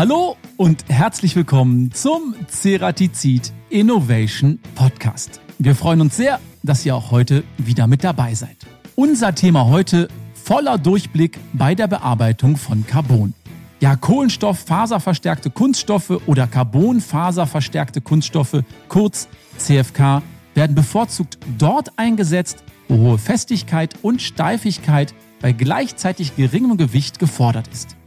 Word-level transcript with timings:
Hallo 0.00 0.38
und 0.56 0.86
herzlich 0.88 1.36
willkommen 1.36 1.92
zum 1.92 2.34
Ceratizid 2.48 3.52
Innovation 3.68 4.58
Podcast. 4.74 5.42
Wir 5.58 5.74
freuen 5.74 6.00
uns 6.00 6.16
sehr, 6.16 6.40
dass 6.62 6.86
ihr 6.86 6.96
auch 6.96 7.10
heute 7.10 7.44
wieder 7.58 7.86
mit 7.86 8.02
dabei 8.02 8.32
seid. 8.32 8.56
Unser 8.96 9.34
Thema 9.34 9.66
heute 9.66 10.08
voller 10.32 10.78
Durchblick 10.78 11.38
bei 11.52 11.74
der 11.74 11.86
Bearbeitung 11.86 12.56
von 12.56 12.86
Carbon. 12.86 13.34
Ja, 13.80 13.94
Kohlenstoff-faserverstärkte 13.94 15.50
Kunststoffe 15.50 16.22
oder 16.24 16.46
Carbon-faserverstärkte 16.46 18.00
Kunststoffe, 18.00 18.62
kurz 18.88 19.28
CFK, 19.58 20.22
werden 20.54 20.74
bevorzugt 20.74 21.36
dort 21.58 21.98
eingesetzt, 21.98 22.64
wo 22.88 22.96
hohe 22.96 23.18
Festigkeit 23.18 23.96
und 24.00 24.22
Steifigkeit 24.22 25.12
bei 25.42 25.52
gleichzeitig 25.52 26.36
geringem 26.36 26.78
Gewicht 26.78 27.18
gefordert 27.18 27.68
ist. 27.68 27.98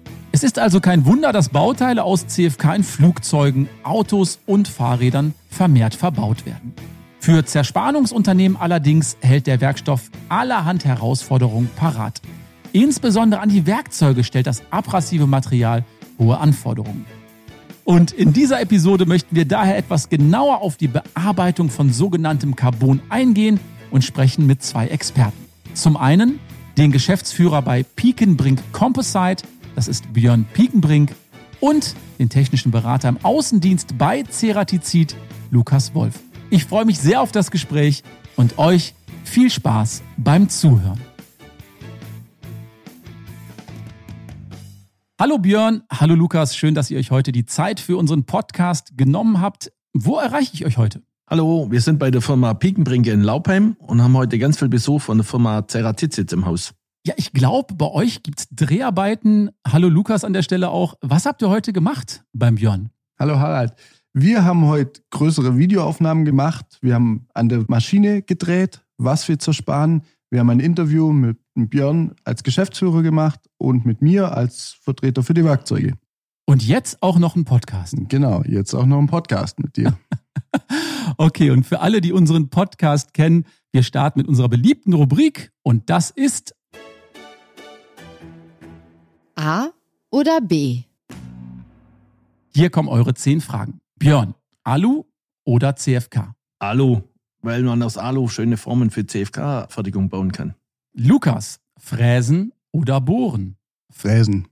Es 0.43 0.47
ist 0.47 0.59
also 0.59 0.81
kein 0.81 1.05
Wunder, 1.05 1.31
dass 1.31 1.47
Bauteile 1.47 2.03
aus 2.03 2.27
CFK 2.27 2.75
in 2.75 2.83
Flugzeugen, 2.83 3.69
Autos 3.83 4.39
und 4.45 4.67
Fahrrädern 4.67 5.33
vermehrt 5.49 5.95
verbaut 5.95 6.45
werden. 6.45 6.73
Für 7.21 7.45
Zerspannungsunternehmen 7.45 8.57
allerdings 8.57 9.15
hält 9.21 9.47
der 9.47 9.61
Werkstoff 9.61 10.11
allerhand 10.27 10.83
Herausforderungen 10.83 11.69
parat. 11.77 12.21
Insbesondere 12.73 13.39
an 13.39 13.47
die 13.47 13.65
Werkzeuge 13.65 14.25
stellt 14.25 14.45
das 14.45 14.63
abrasive 14.69 15.27
Material 15.27 15.85
hohe 16.19 16.37
Anforderungen. 16.37 17.05
Und 17.85 18.11
in 18.11 18.33
dieser 18.33 18.59
Episode 18.59 19.05
möchten 19.05 19.37
wir 19.37 19.45
daher 19.45 19.77
etwas 19.77 20.09
genauer 20.09 20.59
auf 20.59 20.75
die 20.75 20.89
Bearbeitung 20.89 21.69
von 21.69 21.93
sogenanntem 21.93 22.57
Carbon 22.57 23.01
eingehen 23.07 23.61
und 23.91 24.03
sprechen 24.03 24.45
mit 24.45 24.61
zwei 24.61 24.87
Experten. 24.87 25.45
Zum 25.73 25.95
einen 25.95 26.41
den 26.75 26.91
Geschäftsführer 26.91 27.61
bei 27.61 27.83
Piekenbrink 27.83 28.61
Composite, 28.73 29.45
das 29.75 29.87
ist 29.87 30.13
Björn 30.13 30.45
Piekenbrink, 30.53 31.13
und 31.63 31.95
den 32.19 32.27
technischen 32.27 32.71
Berater 32.71 33.07
im 33.07 33.17
Außendienst 33.23 33.97
bei 33.97 34.23
Ceratizid, 34.23 35.15
Lukas 35.49 35.95
Wolf. 35.95 36.19
Ich 36.49 36.65
freue 36.65 36.83
mich 36.83 36.99
sehr 36.99 37.21
auf 37.21 37.31
das 37.31 37.51
Gespräch 37.51 38.03
und 38.35 38.57
euch 38.57 38.93
viel 39.23 39.49
Spaß 39.49 40.03
beim 40.17 40.49
Zuhören. 40.49 40.99
Hallo 45.17 45.37
Björn, 45.37 45.83
hallo 45.89 46.15
Lukas, 46.15 46.57
schön, 46.57 46.75
dass 46.75 46.91
ihr 46.91 46.99
euch 46.99 47.11
heute 47.11 47.31
die 47.31 47.45
Zeit 47.45 47.79
für 47.79 47.95
unseren 47.95 48.25
Podcast 48.25 48.97
genommen 48.97 49.39
habt. 49.39 49.71
Wo 49.93 50.17
erreiche 50.17 50.53
ich 50.53 50.65
euch 50.65 50.77
heute? 50.77 51.01
Hallo, 51.29 51.71
wir 51.71 51.79
sind 51.79 51.97
bei 51.97 52.11
der 52.11 52.21
Firma 52.21 52.53
Piekenbrinke 52.53 53.11
in 53.11 53.21
Laubheim 53.21 53.77
und 53.79 54.01
haben 54.01 54.17
heute 54.17 54.37
ganz 54.37 54.59
viel 54.59 54.67
Besuch 54.67 55.01
von 55.01 55.19
der 55.19 55.25
Firma 55.25 55.65
Ceratizid 55.65 56.33
im 56.33 56.45
Haus. 56.45 56.73
Ja, 57.05 57.13
ich 57.17 57.33
glaube, 57.33 57.73
bei 57.73 57.91
euch 57.91 58.23
gibt 58.23 58.39
es 58.39 58.47
Dreharbeiten. 58.49 59.49
Hallo 59.67 59.89
Lukas 59.89 60.23
an 60.23 60.31
der 60.31 60.41
Stelle 60.41 60.69
auch. 60.69 60.95
Was 61.01 61.25
habt 61.25 61.41
ihr 61.41 61.49
heute 61.49 61.73
gemacht 61.73 62.23
beim 62.31 62.55
Björn? 62.55 62.91
Hallo 63.19 63.39
Harald. 63.39 63.73
Wir 64.13 64.45
haben 64.45 64.67
heute 64.67 65.01
größere 65.09 65.57
Videoaufnahmen 65.57 66.23
gemacht. 66.23 66.77
Wir 66.79 66.95
haben 66.95 67.27
an 67.33 67.49
der 67.49 67.65
Maschine 67.67 68.21
gedreht, 68.21 68.85
was 68.97 69.27
wir 69.27 69.37
zersparen. 69.37 70.03
Wir 70.29 70.39
haben 70.39 70.49
ein 70.49 70.61
Interview 70.61 71.11
mit 71.11 71.39
Björn 71.55 72.15
als 72.23 72.41
Geschäftsführer 72.41 73.03
gemacht 73.03 73.41
und 73.57 73.85
mit 73.85 74.01
mir 74.01 74.31
als 74.37 74.77
Vertreter 74.81 75.23
für 75.23 75.33
die 75.33 75.43
Werkzeuge. 75.43 75.95
Und 76.45 76.65
jetzt 76.65 77.03
auch 77.03 77.19
noch 77.19 77.35
ein 77.35 77.43
Podcast. 77.43 77.95
Genau, 78.07 78.43
jetzt 78.43 78.73
auch 78.73 78.85
noch 78.85 78.99
ein 78.99 79.07
Podcast 79.07 79.59
mit 79.59 79.75
dir. 79.75 79.97
okay, 81.17 81.49
und 81.49 81.65
für 81.65 81.81
alle, 81.81 81.99
die 81.99 82.13
unseren 82.13 82.49
Podcast 82.49 83.13
kennen, 83.13 83.45
wir 83.73 83.83
starten 83.83 84.19
mit 84.19 84.29
unserer 84.29 84.47
beliebten 84.47 84.93
Rubrik 84.93 85.51
und 85.63 85.89
das 85.89 86.09
ist 86.09 86.55
A 89.43 89.71
oder 90.09 90.39
B? 90.39 90.83
Hier 92.55 92.69
kommen 92.69 92.87
eure 92.87 93.13
zehn 93.13 93.41
Fragen. 93.41 93.81
Björn, 93.97 94.35
Alu 94.63 95.03
oder 95.43 95.75
CFK? 95.75 96.33
Alu 96.59 97.01
weil 97.43 97.61
man 97.63 97.83
aus 97.83 97.97
Alu 97.97 98.27
schöne 98.29 98.57
Formen 98.57 98.89
für 98.89 99.05
CFK-Fertigung 99.05 100.09
bauen 100.09 100.31
kann. 100.31 100.55
Lukas, 100.93 101.59
Fräsen 101.77 102.53
oder 102.71 103.01
Bohren? 103.01 103.57
Fräsen, 103.91 104.47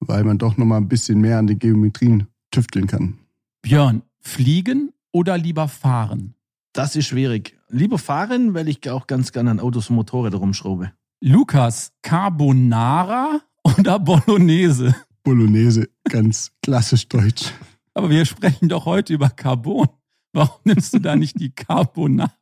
weil 0.00 0.24
man 0.24 0.38
doch 0.38 0.56
nochmal 0.56 0.80
ein 0.80 0.88
bisschen 0.88 1.20
mehr 1.20 1.38
an 1.38 1.46
den 1.46 1.60
Geometrien 1.60 2.26
tüfteln 2.50 2.88
kann. 2.88 3.18
Björn, 3.62 4.02
fliegen 4.20 4.92
oder 5.12 5.38
lieber 5.38 5.68
fahren? 5.68 6.34
Das 6.72 6.96
ist 6.96 7.06
schwierig. 7.06 7.56
Lieber 7.68 7.98
fahren, 7.98 8.54
weil 8.54 8.68
ich 8.68 8.90
auch 8.90 9.06
ganz 9.06 9.30
gerne 9.30 9.52
an 9.52 9.60
Autos 9.60 9.88
und 9.88 9.96
Motorräder 9.96 10.38
rumschraube. 10.38 10.92
Lukas, 11.20 11.92
Carbonara 12.02 13.40
oder 13.62 13.98
Bolognese? 13.98 14.94
Bolognese, 15.22 15.88
ganz 16.04 16.52
klassisch 16.62 17.08
deutsch. 17.08 17.52
Aber 17.94 18.10
wir 18.10 18.24
sprechen 18.24 18.68
doch 18.68 18.86
heute 18.86 19.14
über 19.14 19.30
Carbon. 19.30 19.88
Warum 20.32 20.60
nimmst 20.64 20.94
du 20.94 20.98
da 20.98 21.14
nicht 21.14 21.38
die 21.38 21.50
Carbonara? 21.50 22.32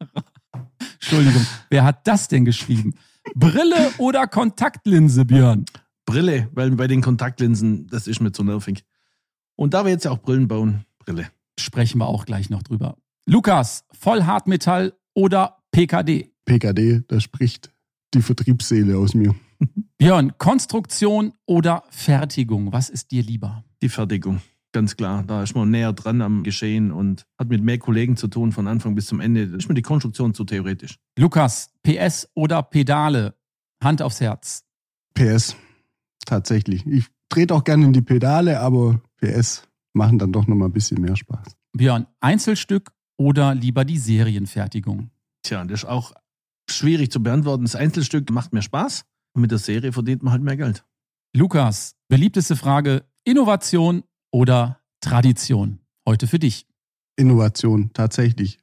Entschuldigung, 0.94 1.44
wer 1.68 1.84
hat 1.84 2.06
das 2.06 2.28
denn 2.28 2.44
geschrieben? 2.44 2.94
Brille 3.34 3.90
oder 3.98 4.26
Kontaktlinse, 4.26 5.24
Björn? 5.24 5.64
Brille, 6.06 6.48
weil 6.52 6.70
bei 6.72 6.86
den 6.86 7.02
Kontaktlinsen, 7.02 7.86
das 7.88 8.06
ist 8.06 8.20
mir 8.20 8.32
zu 8.32 8.44
nervig. 8.44 8.84
Und 9.56 9.74
da 9.74 9.84
wir 9.84 9.90
jetzt 9.90 10.04
ja 10.04 10.10
auch 10.10 10.18
Brillen 10.18 10.48
bauen, 10.48 10.84
Brille. 10.98 11.28
Sprechen 11.58 11.98
wir 11.98 12.06
auch 12.06 12.24
gleich 12.24 12.48
noch 12.48 12.62
drüber. 12.62 12.96
Lukas, 13.26 13.84
Vollhartmetall 13.92 14.94
oder 15.14 15.58
PKD? 15.72 16.32
PKD, 16.44 17.02
da 17.06 17.20
spricht 17.20 17.70
die 18.14 18.22
Vertriebsseele 18.22 18.96
aus 18.96 19.14
mir. 19.14 19.34
Björn, 19.98 20.36
Konstruktion 20.38 21.32
oder 21.46 21.84
Fertigung? 21.90 22.72
Was 22.72 22.88
ist 22.88 23.10
dir 23.10 23.22
lieber? 23.22 23.64
Die 23.82 23.88
Fertigung. 23.88 24.40
Ganz 24.72 24.96
klar, 24.96 25.24
da 25.24 25.42
ist 25.42 25.56
man 25.56 25.70
näher 25.70 25.92
dran 25.92 26.22
am 26.22 26.44
Geschehen 26.44 26.92
und 26.92 27.26
hat 27.36 27.48
mit 27.48 27.62
mehr 27.62 27.78
Kollegen 27.78 28.16
zu 28.16 28.28
tun 28.28 28.52
von 28.52 28.68
Anfang 28.68 28.94
bis 28.94 29.06
zum 29.06 29.20
Ende. 29.20 29.48
Da 29.48 29.56
ist 29.56 29.68
mir 29.68 29.74
die 29.74 29.82
Konstruktion 29.82 30.32
zu 30.32 30.44
theoretisch. 30.44 30.96
Lukas, 31.18 31.70
PS 31.82 32.28
oder 32.34 32.62
Pedale? 32.62 33.34
Hand 33.82 34.00
aufs 34.00 34.20
Herz. 34.20 34.64
PS, 35.14 35.56
tatsächlich. 36.24 36.86
Ich 36.86 37.06
trete 37.28 37.54
auch 37.54 37.64
gerne 37.64 37.86
in 37.86 37.92
die 37.92 38.02
Pedale, 38.02 38.60
aber 38.60 39.00
PS 39.16 39.66
machen 39.92 40.18
dann 40.18 40.30
doch 40.32 40.46
nochmal 40.46 40.68
ein 40.68 40.72
bisschen 40.72 41.00
mehr 41.00 41.16
Spaß. 41.16 41.56
Björn, 41.72 42.06
Einzelstück 42.20 42.92
oder 43.16 43.54
lieber 43.56 43.84
die 43.84 43.98
Serienfertigung? 43.98 45.10
Tja, 45.42 45.64
das 45.64 45.82
ist 45.82 45.88
auch 45.88 46.12
schwierig 46.68 47.10
zu 47.10 47.22
beantworten. 47.22 47.64
Das 47.64 47.74
Einzelstück 47.74 48.30
macht 48.30 48.52
mehr 48.52 48.62
Spaß 48.62 49.04
und 49.34 49.42
mit 49.42 49.50
der 49.50 49.58
Serie 49.58 49.92
verdient 49.92 50.22
man 50.22 50.32
halt 50.32 50.42
mehr 50.42 50.56
Geld. 50.56 50.84
Lukas, 51.34 51.96
beliebteste 52.08 52.56
Frage: 52.56 53.04
Innovation 53.24 54.02
oder 54.32 54.80
Tradition? 55.00 55.80
Heute 56.06 56.26
für 56.26 56.38
dich. 56.38 56.66
Innovation, 57.16 57.90
tatsächlich. 57.92 58.58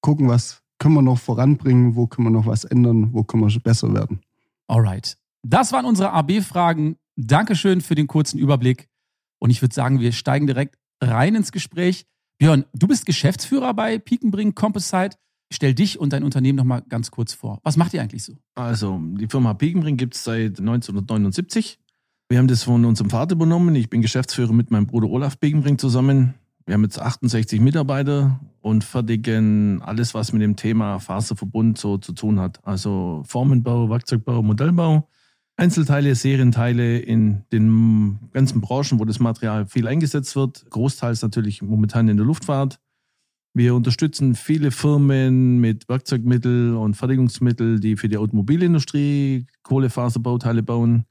Gucken, 0.00 0.28
was 0.28 0.62
können 0.78 0.94
wir 0.94 1.02
noch 1.02 1.18
voranbringen, 1.18 1.96
wo 1.96 2.06
können 2.06 2.26
wir 2.26 2.30
noch 2.30 2.46
was 2.46 2.64
ändern, 2.64 3.12
wo 3.12 3.24
können 3.24 3.46
wir 3.48 3.60
besser 3.60 3.92
werden. 3.92 4.20
Alright. 4.68 5.18
Das 5.42 5.72
waren 5.72 5.84
unsere 5.84 6.12
AB-Fragen. 6.12 6.96
Dankeschön 7.16 7.80
für 7.80 7.94
den 7.94 8.06
kurzen 8.06 8.38
Überblick. 8.38 8.88
Und 9.40 9.50
ich 9.50 9.62
würde 9.62 9.74
sagen, 9.74 10.00
wir 10.00 10.12
steigen 10.12 10.46
direkt 10.46 10.78
rein 11.00 11.34
ins 11.34 11.52
Gespräch. 11.52 12.06
Björn, 12.38 12.64
du 12.72 12.86
bist 12.86 13.06
Geschäftsführer 13.06 13.74
bei 13.74 13.98
Piekenbring 13.98 14.54
Composite. 14.54 15.16
Stell 15.50 15.74
dich 15.74 15.98
und 15.98 16.12
dein 16.12 16.24
Unternehmen 16.24 16.56
nochmal 16.56 16.82
ganz 16.88 17.10
kurz 17.10 17.32
vor. 17.32 17.58
Was 17.62 17.76
macht 17.76 17.94
ihr 17.94 18.02
eigentlich 18.02 18.22
so? 18.22 18.34
Also, 18.54 19.00
die 19.18 19.26
Firma 19.26 19.54
Piekenbring 19.54 19.96
gibt 19.96 20.14
es 20.14 20.24
seit 20.24 20.58
1979. 20.58 21.78
Wir 22.28 22.38
haben 22.38 22.48
das 22.48 22.64
von 22.64 22.84
unserem 22.84 23.08
Vater 23.08 23.34
übernommen. 23.34 23.74
Ich 23.74 23.88
bin 23.88 24.02
Geschäftsführer 24.02 24.52
mit 24.52 24.70
meinem 24.70 24.86
Bruder 24.86 25.08
Olaf 25.08 25.38
Begenbring 25.38 25.78
zusammen. 25.78 26.34
Wir 26.66 26.74
haben 26.74 26.82
jetzt 26.82 27.00
68 27.00 27.62
Mitarbeiter 27.62 28.40
und 28.60 28.84
fertigen 28.84 29.80
alles, 29.80 30.12
was 30.12 30.34
mit 30.34 30.42
dem 30.42 30.54
Thema 30.54 30.98
Faserverbund 30.98 31.78
so 31.78 31.96
zu 31.96 32.12
tun 32.12 32.38
hat. 32.38 32.62
Also 32.66 33.22
Formenbau, 33.26 33.88
Werkzeugbau, 33.88 34.42
Modellbau, 34.42 35.08
Einzelteile, 35.56 36.14
Serienteile 36.14 36.98
in 36.98 37.44
den 37.50 38.18
ganzen 38.32 38.60
Branchen, 38.60 39.00
wo 39.00 39.06
das 39.06 39.18
Material 39.18 39.64
viel 39.64 39.88
eingesetzt 39.88 40.36
wird. 40.36 40.66
Großteils 40.68 41.22
natürlich 41.22 41.62
momentan 41.62 42.08
in 42.08 42.18
der 42.18 42.26
Luftfahrt. 42.26 42.78
Wir 43.54 43.74
unterstützen 43.74 44.34
viele 44.34 44.70
Firmen 44.70 45.58
mit 45.58 45.88
Werkzeugmittel 45.88 46.76
und 46.76 46.94
Fertigungsmittel, 46.94 47.80
die 47.80 47.96
für 47.96 48.08
die 48.08 48.16
Automobilindustrie 48.16 49.46
Kohlefaserbauteile 49.62 50.62
bauen. 50.62 51.04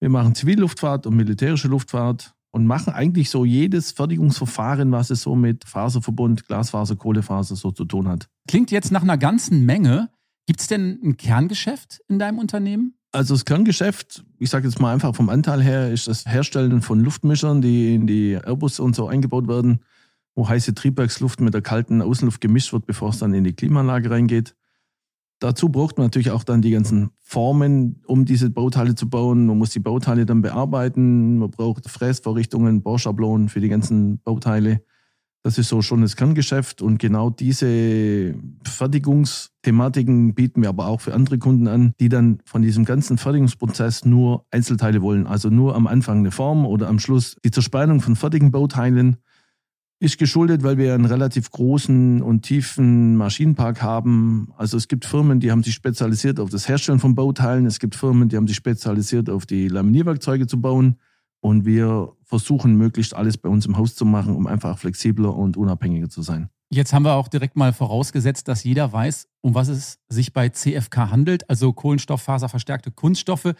Wir 0.00 0.10
machen 0.10 0.34
Zivilluftfahrt 0.34 1.06
und 1.06 1.16
militärische 1.16 1.68
Luftfahrt 1.68 2.34
und 2.50 2.66
machen 2.66 2.92
eigentlich 2.92 3.30
so 3.30 3.44
jedes 3.44 3.92
Fertigungsverfahren, 3.92 4.90
was 4.92 5.10
es 5.10 5.22
so 5.22 5.36
mit 5.36 5.64
Faserverbund, 5.64 6.46
Glasfaser, 6.46 6.96
Kohlefaser 6.96 7.56
so 7.56 7.70
zu 7.70 7.84
tun 7.84 8.08
hat. 8.08 8.28
Klingt 8.48 8.70
jetzt 8.70 8.92
nach 8.92 9.02
einer 9.02 9.18
ganzen 9.18 9.64
Menge. 9.64 10.10
Gibt 10.46 10.60
es 10.60 10.66
denn 10.66 10.98
ein 11.02 11.16
Kerngeschäft 11.16 12.00
in 12.08 12.18
deinem 12.18 12.38
Unternehmen? 12.38 12.94
Also 13.12 13.34
das 13.34 13.44
Kerngeschäft, 13.44 14.24
ich 14.38 14.50
sage 14.50 14.68
jetzt 14.68 14.80
mal 14.80 14.92
einfach 14.92 15.14
vom 15.14 15.28
Anteil 15.28 15.62
her, 15.62 15.90
ist 15.90 16.08
das 16.08 16.26
Herstellen 16.26 16.82
von 16.82 17.00
Luftmischern, 17.00 17.62
die 17.62 17.94
in 17.94 18.06
die 18.06 18.34
Airbus 18.34 18.78
und 18.78 18.94
so 18.94 19.08
eingebaut 19.08 19.48
werden, 19.48 19.80
wo 20.36 20.48
heiße 20.48 20.74
Triebwerksluft 20.74 21.40
mit 21.40 21.54
der 21.54 21.62
kalten 21.62 22.02
Außenluft 22.02 22.40
gemischt 22.40 22.72
wird, 22.72 22.86
bevor 22.86 23.08
es 23.08 23.18
dann 23.18 23.34
in 23.34 23.42
die 23.42 23.54
Klimaanlage 23.54 24.10
reingeht. 24.10 24.54
Dazu 25.38 25.68
braucht 25.68 25.98
man 25.98 26.06
natürlich 26.06 26.30
auch 26.30 26.44
dann 26.44 26.62
die 26.62 26.70
ganzen 26.70 27.10
Formen, 27.20 28.02
um 28.06 28.24
diese 28.24 28.48
Bauteile 28.50 28.94
zu 28.94 29.08
bauen. 29.08 29.46
Man 29.46 29.58
muss 29.58 29.70
die 29.70 29.80
Bauteile 29.80 30.24
dann 30.24 30.40
bearbeiten. 30.40 31.38
Man 31.38 31.50
braucht 31.50 31.90
Fräsvorrichtungen, 31.90 32.82
Bauschablonen 32.82 33.48
für 33.48 33.60
die 33.60 33.68
ganzen 33.68 34.20
Bauteile. 34.20 34.82
Das 35.42 35.58
ist 35.58 35.68
so 35.68 35.82
schon 35.82 36.00
das 36.00 36.16
Kerngeschäft. 36.16 36.80
Und 36.80 36.98
genau 36.98 37.28
diese 37.28 38.34
Fertigungsthematiken 38.64 40.34
bieten 40.34 40.62
wir 40.62 40.70
aber 40.70 40.86
auch 40.86 41.02
für 41.02 41.14
andere 41.14 41.38
Kunden 41.38 41.68
an, 41.68 41.92
die 42.00 42.08
dann 42.08 42.40
von 42.44 42.62
diesem 42.62 42.84
ganzen 42.84 43.18
Fertigungsprozess 43.18 44.06
nur 44.06 44.46
Einzelteile 44.50 45.02
wollen. 45.02 45.26
Also 45.26 45.50
nur 45.50 45.76
am 45.76 45.86
Anfang 45.86 46.18
eine 46.18 46.30
Form 46.30 46.64
oder 46.64 46.88
am 46.88 46.98
Schluss 46.98 47.36
die 47.44 47.50
Zerspannung 47.50 48.00
von 48.00 48.16
fertigen 48.16 48.50
Bauteilen 48.50 49.18
ist 49.98 50.18
geschuldet, 50.18 50.62
weil 50.62 50.76
wir 50.76 50.94
einen 50.94 51.06
relativ 51.06 51.50
großen 51.50 52.20
und 52.20 52.42
tiefen 52.42 53.16
Maschinenpark 53.16 53.82
haben. 53.82 54.52
Also 54.56 54.76
es 54.76 54.88
gibt 54.88 55.06
Firmen, 55.06 55.40
die 55.40 55.50
haben 55.50 55.62
sich 55.62 55.74
spezialisiert 55.74 56.38
auf 56.38 56.50
das 56.50 56.68
Herstellen 56.68 56.98
von 56.98 57.14
Bauteilen. 57.14 57.64
Es 57.64 57.78
gibt 57.78 57.94
Firmen, 57.94 58.28
die 58.28 58.36
haben 58.36 58.46
sich 58.46 58.56
spezialisiert 58.56 59.30
auf 59.30 59.46
die 59.46 59.68
Laminierwerkzeuge 59.68 60.46
zu 60.46 60.60
bauen. 60.60 60.96
Und 61.40 61.64
wir 61.64 62.12
versuchen 62.24 62.76
möglichst 62.76 63.14
alles 63.14 63.38
bei 63.38 63.48
uns 63.48 63.66
im 63.66 63.78
Haus 63.78 63.94
zu 63.94 64.04
machen, 64.04 64.34
um 64.34 64.46
einfach 64.46 64.78
flexibler 64.78 65.34
und 65.34 65.56
unabhängiger 65.56 66.10
zu 66.10 66.22
sein. 66.22 66.50
Jetzt 66.68 66.92
haben 66.92 67.04
wir 67.04 67.14
auch 67.14 67.28
direkt 67.28 67.56
mal 67.56 67.72
vorausgesetzt, 67.72 68.48
dass 68.48 68.64
jeder 68.64 68.92
weiß, 68.92 69.28
um 69.40 69.54
was 69.54 69.68
es 69.68 70.00
sich 70.08 70.32
bei 70.32 70.48
CFK 70.48 71.10
handelt, 71.10 71.48
also 71.48 71.72
Kohlenstofffaserverstärkte 71.72 72.90
Kunststoffe. 72.90 73.54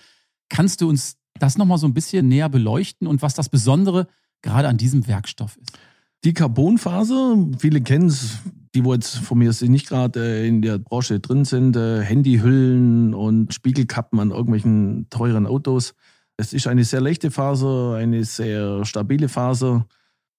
Kannst 0.49 0.81
du 0.81 0.89
uns 0.89 1.17
das 1.39 1.57
nochmal 1.57 1.79
so 1.79 1.87
ein 1.87 1.95
bisschen 1.95 2.29
näher 2.29 2.49
beleuchten 2.49 3.07
und 3.07 3.23
was 3.23 3.35
das 3.35 3.49
Besondere 3.49 4.09
gerade 4.43 4.69
an 4.69 4.77
diesem 4.77 5.07
Werkstoff 5.07 5.57
ist? 5.57 5.79
Die 6.25 6.35
Carbonfaser, 6.35 7.37
viele 7.59 7.81
kennen 7.81 8.07
es, 8.07 8.39
die 8.75 8.85
wo 8.85 8.93
jetzt 8.95 9.17
von 9.17 9.39
mir 9.39 9.53
nicht 9.63 9.89
gerade 9.89 10.21
äh, 10.21 10.49
in 10.49 10.61
der 10.61 10.79
Branche 10.79 11.21
drin 11.21 11.45
sind, 11.45 11.77
äh, 11.77 12.03
Handyhüllen 12.03 13.15
und 13.15 13.55
Spiegelkappen 13.55 14.21
an 14.21 14.31
irgendwelchen 14.31 15.09
teuren 15.09 15.47
Autos. 15.47 15.95
Es 16.37 16.53
ist 16.53 16.67
eine 16.67 16.85
sehr 16.85 17.01
leichte 17.01 17.31
Faser, 17.31 17.95
eine 17.95 18.25
sehr 18.25 18.85
stabile 18.85 19.29
Faser. 19.29 19.87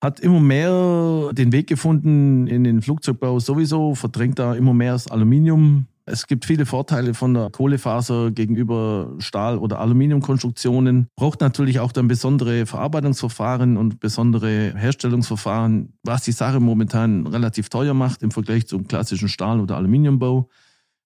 Hat 0.01 0.19
immer 0.19 0.39
mehr 0.39 1.31
den 1.33 1.51
Weg 1.51 1.68
gefunden 1.68 2.45
in 2.45 2.63
den 2.63 2.81
Flugzeugbau 2.83 3.39
sowieso, 3.39 3.95
verdrängt 3.95 4.38
da 4.38 4.53
immer 4.53 4.74
mehr 4.74 4.94
das 4.94 5.07
Aluminium. 5.07 5.88
Es 6.09 6.25
gibt 6.25 6.45
viele 6.45 6.65
Vorteile 6.65 7.13
von 7.13 7.33
der 7.33 7.50
Kohlefaser 7.50 8.31
gegenüber 8.31 9.13
Stahl- 9.19 9.57
oder 9.57 9.80
Aluminiumkonstruktionen. 9.80 11.07
Braucht 11.18 11.42
natürlich 11.42 11.81
auch 11.81 11.92
dann 11.92 12.07
besondere 12.07 12.65
Verarbeitungsverfahren 12.65 13.75
und 13.75 14.00
besondere 14.00 14.74
Herstellungsverfahren, 14.74 15.98
was 16.04 16.24
die 16.24 16.31
Sache 16.31 16.62
momentan 16.62 17.27
relativ 17.27 17.68
teuer 17.68 17.94
macht 17.94 18.24
im 18.24 18.31
Vergleich 18.31 18.68
zum 18.68 18.88
klassischen 18.88 19.27
Stahl- 19.27 19.59
oder 19.59 19.75
Aluminiumbau. 19.75 20.48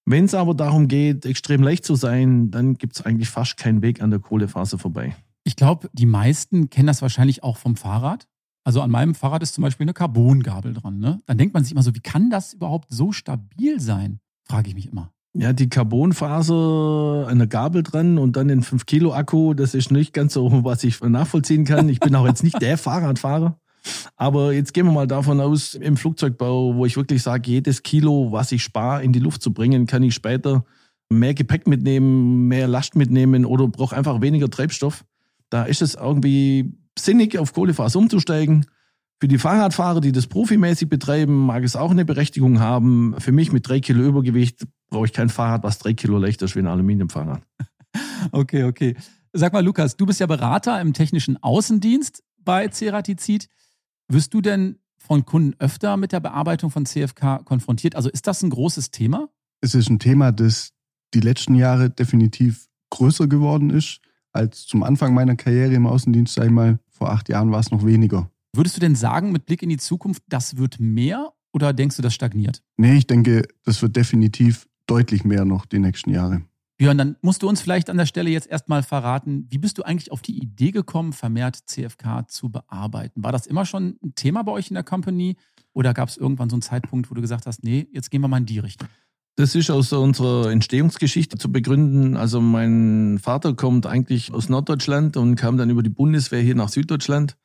Wenn 0.05 0.25
es 0.25 0.35
aber 0.35 0.53
darum 0.53 0.87
geht, 0.87 1.25
extrem 1.25 1.63
leicht 1.63 1.83
zu 1.83 1.95
sein, 1.95 2.51
dann 2.51 2.75
gibt 2.75 2.95
es 2.95 3.03
eigentlich 3.03 3.29
fast 3.29 3.57
keinen 3.57 3.81
Weg 3.81 4.03
an 4.03 4.11
der 4.11 4.19
Kohlefaser 4.19 4.77
vorbei. 4.77 5.15
Ich 5.43 5.55
glaube, 5.55 5.89
die 5.93 6.05
meisten 6.05 6.69
kennen 6.69 6.87
das 6.87 7.01
wahrscheinlich 7.01 7.41
auch 7.41 7.57
vom 7.57 7.75
Fahrrad. 7.75 8.27
Also 8.63 8.81
an 8.81 8.91
meinem 8.91 9.15
Fahrrad 9.15 9.41
ist 9.41 9.55
zum 9.55 9.63
Beispiel 9.63 9.85
eine 9.85 9.95
Carbongabel 9.95 10.75
dran. 10.75 10.99
Ne? 10.99 11.19
Dann 11.25 11.39
denkt 11.39 11.55
man 11.55 11.63
sich 11.63 11.71
immer 11.71 11.81
so, 11.81 11.95
wie 11.95 12.01
kann 12.01 12.29
das 12.29 12.53
überhaupt 12.53 12.93
so 12.93 13.11
stabil 13.11 13.79
sein? 13.79 14.19
Frage 14.51 14.69
ich 14.69 14.75
mich 14.75 14.91
immer. 14.91 15.11
Ja, 15.33 15.53
die 15.53 15.69
Carbonfaser 15.69 17.33
der 17.33 17.47
Gabel 17.47 17.83
dran 17.83 18.17
und 18.17 18.35
dann 18.35 18.49
den 18.49 18.63
5-Kilo-Akku, 18.63 19.53
das 19.53 19.73
ist 19.73 19.91
nicht 19.91 20.13
ganz 20.13 20.33
so, 20.33 20.49
was 20.65 20.83
ich 20.83 20.99
nachvollziehen 20.99 21.63
kann. 21.63 21.87
Ich 21.87 22.01
bin 22.01 22.13
auch 22.15 22.27
jetzt 22.27 22.43
nicht 22.43 22.61
der 22.61 22.77
Fahrradfahrer. 22.77 23.57
Aber 24.15 24.53
jetzt 24.53 24.73
gehen 24.73 24.85
wir 24.85 24.91
mal 24.91 25.07
davon 25.07 25.39
aus, 25.39 25.73
im 25.73 25.97
Flugzeugbau, 25.97 26.75
wo 26.75 26.85
ich 26.85 26.97
wirklich 26.97 27.23
sage, 27.23 27.49
jedes 27.49 27.81
Kilo, 27.81 28.31
was 28.31 28.51
ich 28.51 28.61
spare, 28.61 29.03
in 29.03 29.13
die 29.13 29.19
Luft 29.19 29.41
zu 29.41 29.53
bringen, 29.53 29.87
kann 29.87 30.03
ich 30.03 30.13
später 30.13 30.65
mehr 31.09 31.33
Gepäck 31.33 31.65
mitnehmen, 31.65 32.47
mehr 32.47 32.67
Last 32.67 32.95
mitnehmen 32.95 33.45
oder 33.45 33.67
brauche 33.67 33.95
einfach 33.95 34.21
weniger 34.21 34.49
Treibstoff. 34.49 35.03
Da 35.49 35.63
ist 35.63 35.81
es 35.81 35.95
irgendwie 35.95 36.73
sinnig, 36.99 37.37
auf 37.39 37.53
Kohlefaser 37.53 37.97
umzusteigen. 37.97 38.65
Für 39.21 39.27
die 39.27 39.37
Fahrradfahrer, 39.37 40.01
die 40.01 40.11
das 40.11 40.25
profimäßig 40.25 40.89
betreiben, 40.89 41.45
mag 41.45 41.63
es 41.63 41.75
auch 41.75 41.91
eine 41.91 42.05
Berechtigung 42.05 42.59
haben. 42.59 43.13
Für 43.19 43.31
mich 43.31 43.51
mit 43.51 43.69
drei 43.69 43.79
Kilo 43.79 44.03
Übergewicht 44.03 44.65
brauche 44.89 45.05
ich 45.05 45.13
kein 45.13 45.29
Fahrrad, 45.29 45.61
was 45.61 45.77
drei 45.77 45.93
Kilo 45.93 46.17
leichter 46.17 46.45
ist 46.45 46.55
wie 46.55 46.59
ein 46.59 46.67
Aluminiumfahrrad. 46.67 47.43
Okay, 48.31 48.65
okay. 48.65 48.95
Sag 49.33 49.51
mal, 49.51 49.65
Lukas, 49.65 49.97
du 49.97 50.05
bist 50.05 50.19
ja 50.19 50.27
Berater 50.27 50.79
im 50.79 50.93
technischen 50.93 51.41
Außendienst 51.41 52.23
bei 52.37 52.67
Ceratizid. 52.67 53.49
Wirst 54.07 54.33
du 54.35 54.41
denn 54.41 54.77
von 54.99 55.25
Kunden 55.25 55.55
öfter 55.59 55.97
mit 55.97 56.11
der 56.11 56.19
Bearbeitung 56.19 56.69
von 56.69 56.85
CFK 56.85 57.43
konfrontiert? 57.43 57.95
Also 57.95 58.09
ist 58.09 58.27
das 58.27 58.43
ein 58.43 58.51
großes 58.51 58.91
Thema? 58.91 59.27
Es 59.59 59.73
ist 59.73 59.89
ein 59.89 59.97
Thema, 59.97 60.31
das 60.31 60.73
die 61.15 61.19
letzten 61.19 61.55
Jahre 61.55 61.89
definitiv 61.89 62.67
größer 62.91 63.27
geworden 63.27 63.71
ist 63.71 64.01
als 64.31 64.67
zum 64.67 64.83
Anfang 64.83 65.15
meiner 65.15 65.35
Karriere 65.35 65.73
im 65.73 65.87
Außendienst, 65.87 66.35
sag 66.35 66.45
ich 66.45 66.51
mal. 66.51 66.79
Vor 66.89 67.09
acht 67.09 67.27
Jahren 67.27 67.51
war 67.51 67.59
es 67.59 67.71
noch 67.71 67.83
weniger. 67.83 68.29
Würdest 68.53 68.75
du 68.75 68.81
denn 68.81 68.95
sagen, 68.95 69.31
mit 69.31 69.45
Blick 69.45 69.63
in 69.63 69.69
die 69.69 69.77
Zukunft, 69.77 70.23
das 70.27 70.57
wird 70.57 70.79
mehr 70.79 71.31
oder 71.53 71.71
denkst 71.71 71.95
du, 71.95 72.01
das 72.01 72.13
stagniert? 72.13 72.61
Nee, 72.77 72.97
ich 72.97 73.07
denke, 73.07 73.43
das 73.63 73.81
wird 73.81 73.95
definitiv 73.95 74.67
deutlich 74.87 75.23
mehr 75.23 75.45
noch 75.45 75.65
die 75.65 75.79
nächsten 75.79 76.11
Jahre. 76.11 76.41
Björn, 76.77 76.97
dann 76.97 77.15
musst 77.21 77.43
du 77.43 77.47
uns 77.47 77.61
vielleicht 77.61 77.89
an 77.89 77.97
der 77.97 78.05
Stelle 78.05 78.29
jetzt 78.29 78.49
erstmal 78.49 78.83
verraten, 78.83 79.47
wie 79.49 79.59
bist 79.59 79.77
du 79.77 79.83
eigentlich 79.83 80.11
auf 80.11 80.21
die 80.21 80.37
Idee 80.37 80.71
gekommen, 80.71 81.13
vermehrt 81.13 81.55
CFK 81.55 82.27
zu 82.27 82.49
bearbeiten? 82.49 83.23
War 83.23 83.31
das 83.31 83.45
immer 83.45 83.65
schon 83.65 83.97
ein 84.03 84.15
Thema 84.15 84.43
bei 84.43 84.51
euch 84.51 84.69
in 84.69 84.73
der 84.73 84.83
Company 84.83 85.37
oder 85.73 85.93
gab 85.93 86.09
es 86.09 86.17
irgendwann 86.17 86.49
so 86.49 86.55
einen 86.55 86.63
Zeitpunkt, 86.63 87.09
wo 87.09 87.15
du 87.15 87.21
gesagt 87.21 87.45
hast, 87.45 87.63
nee, 87.63 87.87
jetzt 87.93 88.09
gehen 88.11 88.21
wir 88.21 88.27
mal 88.27 88.39
in 88.39 88.47
die 88.47 88.59
Richtung? 88.59 88.89
Das 89.35 89.55
ist 89.55 89.69
aus 89.69 89.93
unserer 89.93 90.51
Entstehungsgeschichte 90.51 91.37
zu 91.37 91.51
begründen. 91.51 92.17
Also 92.17 92.41
mein 92.41 93.17
Vater 93.21 93.53
kommt 93.53 93.85
eigentlich 93.85 94.33
aus 94.33 94.49
Norddeutschland 94.49 95.15
und 95.15 95.35
kam 95.35 95.55
dann 95.57 95.69
über 95.69 95.83
die 95.83 95.89
Bundeswehr 95.89 96.41
hier 96.41 96.55
nach 96.55 96.69
Süddeutschland 96.69 97.37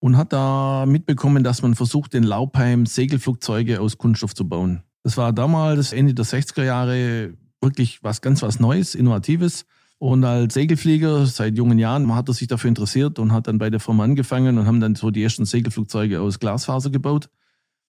und 0.00 0.16
hat 0.16 0.32
da 0.32 0.84
mitbekommen, 0.86 1.44
dass 1.44 1.62
man 1.62 1.74
versucht, 1.74 2.14
in 2.14 2.22
Laupheim 2.22 2.86
Segelflugzeuge 2.86 3.80
aus 3.80 3.98
Kunststoff 3.98 4.34
zu 4.34 4.48
bauen. 4.48 4.82
Das 5.02 5.16
war 5.16 5.32
damals, 5.32 5.92
Ende 5.92 6.14
der 6.14 6.24
60er 6.24 6.64
Jahre, 6.64 7.34
wirklich 7.60 8.02
was 8.02 8.20
ganz 8.20 8.42
was 8.42 8.60
Neues, 8.60 8.94
Innovatives. 8.94 9.64
Und 9.98 10.24
als 10.24 10.54
Segelflieger 10.54 11.24
seit 11.26 11.56
jungen 11.56 11.78
Jahren 11.78 12.14
hat 12.14 12.28
er 12.28 12.34
sich 12.34 12.48
dafür 12.48 12.68
interessiert 12.68 13.18
und 13.18 13.32
hat 13.32 13.46
dann 13.46 13.58
bei 13.58 13.70
der 13.70 13.80
Firma 13.80 14.04
angefangen 14.04 14.58
und 14.58 14.66
haben 14.66 14.80
dann 14.80 14.94
so 14.94 15.10
die 15.10 15.22
ersten 15.22 15.46
Segelflugzeuge 15.46 16.20
aus 16.20 16.38
Glasfaser 16.38 16.90
gebaut. 16.90 17.30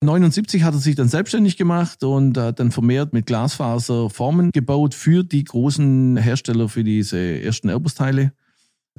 79 0.02 0.64
hat 0.64 0.76
er 0.76 0.80
sich 0.80 0.96
dann 0.96 1.10
selbstständig 1.10 1.58
gemacht 1.58 2.04
und 2.04 2.38
hat 2.38 2.60
dann 2.60 2.72
vermehrt 2.72 3.14
mit 3.14 3.26
Glasfaser 3.26 4.10
Formen 4.10 4.52
gebaut 4.52 4.94
für 4.94 5.24
die 5.24 5.44
großen 5.44 6.18
Hersteller 6.18 6.70
für 6.70 6.84
diese 6.84 7.20
ersten 7.42 7.70
Airbus-Teile. 7.70 8.32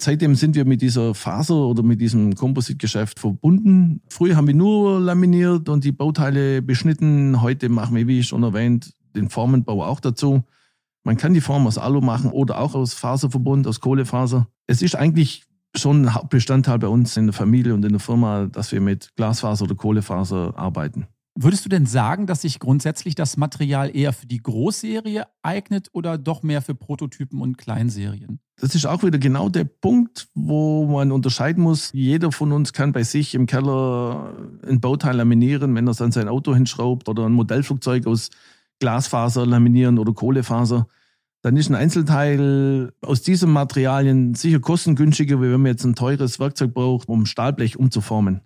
Seitdem 0.01 0.35
sind 0.35 0.55
wir 0.55 0.65
mit 0.65 0.81
dieser 0.81 1.15
Faser 1.15 1.57
oder 1.57 1.83
mit 1.83 2.01
diesem 2.01 2.35
Kompositgeschäft 2.35 3.19
verbunden. 3.19 4.01
Früher 4.09 4.37
haben 4.37 4.47
wir 4.47 4.55
nur 4.55 5.01
laminiert 5.01 5.69
und 5.69 5.85
die 5.85 5.93
Bauteile 5.93 6.63
beschnitten. 6.63 7.43
Heute 7.43 7.69
machen 7.69 7.97
wir, 7.97 8.07
wie 8.07 8.23
schon 8.23 8.43
erwähnt, 8.43 8.95
den 9.17 9.29
Formenbau 9.29 9.85
auch 9.85 10.01
dazu. 10.01 10.45
Man 11.05 11.17
kann 11.17 11.35
die 11.35 11.41
Form 11.41 11.67
aus 11.67 11.79
Alu 11.79 12.01
machen 12.01 12.31
oder 12.31 12.61
auch 12.61 12.75
aus 12.75 12.95
Faserverbund, 12.95 13.67
aus 13.67 13.81
Kohlefaser. 13.81 14.47
Es 14.67 14.83
ist 14.83 14.95
eigentlich 14.95 15.45
schon 15.75 16.03
ein 16.03 16.15
Hauptbestandteil 16.15 16.79
bei 16.79 16.89
uns 16.89 17.17
in 17.17 17.27
der 17.27 17.33
Familie 17.33 17.75
und 17.75 17.85
in 17.85 17.93
der 17.93 18.01
Firma, 18.01 18.47
dass 18.47 18.73
wir 18.73 18.81
mit 18.81 19.15
Glasfaser 19.17 19.65
oder 19.65 19.75
Kohlefaser 19.75 20.57
arbeiten. 20.57 21.07
Würdest 21.41 21.65
du 21.65 21.69
denn 21.69 21.87
sagen, 21.87 22.27
dass 22.27 22.43
sich 22.43 22.59
grundsätzlich 22.59 23.15
das 23.15 23.37
Material 23.37 23.95
eher 23.95 24.13
für 24.13 24.27
die 24.27 24.43
Großserie 24.43 25.25
eignet 25.41 25.89
oder 25.93 26.19
doch 26.19 26.43
mehr 26.43 26.63
für 26.63 26.75
Prototypen 26.75 27.41
und 27.41 27.57
Kleinserien? 27.57 28.41
Das 28.61 28.75
ist 28.75 28.87
auch 28.87 29.05
wieder 29.05 29.19
genau 29.19 29.49
der 29.49 29.63
Punkt, 29.63 30.27
wo 30.35 30.85
man 30.87 31.13
unterscheiden 31.13 31.63
muss. 31.63 31.91
Jeder 31.93 32.33
von 32.33 32.51
uns 32.51 32.73
kann 32.73 32.91
bei 32.91 33.05
sich 33.05 33.37
im 33.37 33.47
Keller 33.47 34.35
ein 34.69 34.81
Bauteil 34.81 35.15
laminieren, 35.15 35.77
wenn 35.77 35.87
er 35.87 35.93
es 35.93 36.03
an 36.03 36.11
sein 36.11 36.27
Auto 36.27 36.57
hinschraubt 36.57 37.09
oder 37.09 37.27
ein 37.27 37.35
Modellflugzeug 37.35 38.09
aus 38.09 38.31
Glasfaser 38.81 39.47
laminieren 39.47 40.01
oder 40.01 40.13
Kohlefaser. 40.15 40.89
Dann 41.43 41.57
ist 41.57 41.71
ein 41.71 41.77
Einzelteil 41.77 42.93
aus 43.01 43.23
diesen 43.23 43.53
Materialien 43.53 44.35
sicher 44.35 44.59
kostengünstiger, 44.59 45.41
wie 45.41 45.53
wenn 45.53 45.61
man 45.61 45.71
jetzt 45.71 45.85
ein 45.85 45.95
teures 45.95 46.41
Werkzeug 46.41 46.75
braucht, 46.75 47.09
um 47.09 47.27
Stahlblech 47.27 47.79
umzuformen. 47.79 48.41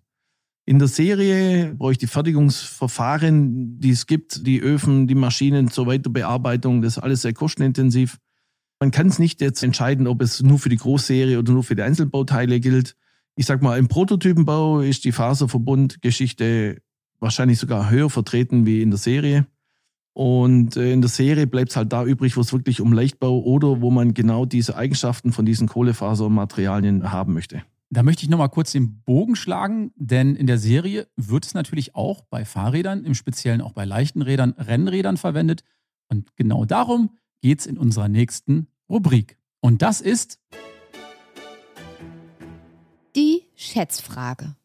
In 0.65 0.79
der 0.79 0.89
Serie 0.89 1.75
brauche 1.75 1.93
ich 1.93 1.99
die 1.99 2.07
Fertigungsverfahren, 2.07 3.81
die 3.81 3.91
es 3.91 4.07
gibt, 4.07 4.47
die 4.47 4.61
Öfen, 4.61 5.09
die 5.09 5.17
Maschinen 5.17 5.69
zur 5.69 5.87
Weiterbearbeitung, 5.87 6.83
das 6.83 6.97
ist 6.97 7.03
alles 7.03 7.23
sehr 7.23 7.33
kostenintensiv. 7.33 8.19
Man 8.79 8.93
kann 8.93 9.09
es 9.09 9.19
nicht 9.19 9.41
jetzt 9.41 9.63
entscheiden, 9.63 10.07
ob 10.07 10.23
es 10.23 10.43
nur 10.43 10.59
für 10.59 10.69
die 10.69 10.77
Großserie 10.77 11.39
oder 11.39 11.53
nur 11.53 11.65
für 11.65 11.75
die 11.75 11.83
Einzelbauteile 11.83 12.61
gilt. 12.61 12.97
Ich 13.35 13.47
sag 13.47 13.63
mal, 13.63 13.79
im 13.79 13.89
Prototypenbau 13.89 14.81
ist 14.81 15.05
die 15.05 15.13
Faserverbundgeschichte 15.13 16.81
wahrscheinlich 17.19 17.59
sogar 17.59 17.91
höher 17.91 18.11
vertreten 18.11 18.67
wie 18.67 18.83
in 18.83 18.91
der 18.91 18.99
Serie. 18.99 19.47
Und 20.15 20.77
äh, 20.77 20.93
in 20.93 21.01
der 21.01 21.09
Serie 21.09 21.47
bleibt 21.47 21.71
es 21.71 21.77
halt 21.77 21.93
da 21.93 22.05
übrig, 22.05 22.37
wo 22.37 22.41
es 22.41 22.53
wirklich 22.53 22.81
um 22.81 22.93
Leichtbau 22.93 23.41
oder 23.41 23.81
wo 23.81 23.91
man 23.91 24.15
genau 24.15 24.45
diese 24.45 24.77
Eigenschaften 24.77 25.33
von 25.33 25.47
diesen 25.47 25.69
Kohlefasermaterialien 25.69 27.11
haben 27.11 27.33
möchte. 27.33 27.63
Da 27.93 28.03
möchte 28.03 28.23
ich 28.23 28.31
nochmal 28.31 28.49
kurz 28.49 28.73
den 28.73 29.03
Bogen 29.03 29.37
schlagen, 29.37 29.93
denn 29.97 30.35
in 30.35 30.47
der 30.47 30.57
Serie 30.57 31.09
wird 31.17 31.45
es 31.45 31.53
natürlich 31.53 31.95
auch 31.95 32.23
bei 32.23 32.47
Fahrrädern, 32.47 33.05
im 33.05 33.13
Speziellen 33.13 33.61
auch 33.61 33.75
bei 33.75 33.85
leichten 33.85 34.23
Rädern, 34.23 34.53
Rennrädern 34.53 35.19
verwendet. 35.19 35.63
Und 36.09 36.35
genau 36.35 36.65
darum 36.65 37.19
geht 37.43 37.61
es 37.61 37.67
in 37.67 37.77
unserer 37.77 38.09
nächsten 38.09 38.69
Rubrik. 38.89 39.37
Und 39.61 39.83
das 39.83 40.01
ist 40.01 40.41
Die 43.15 43.43
Schätzfrage. 43.57 44.57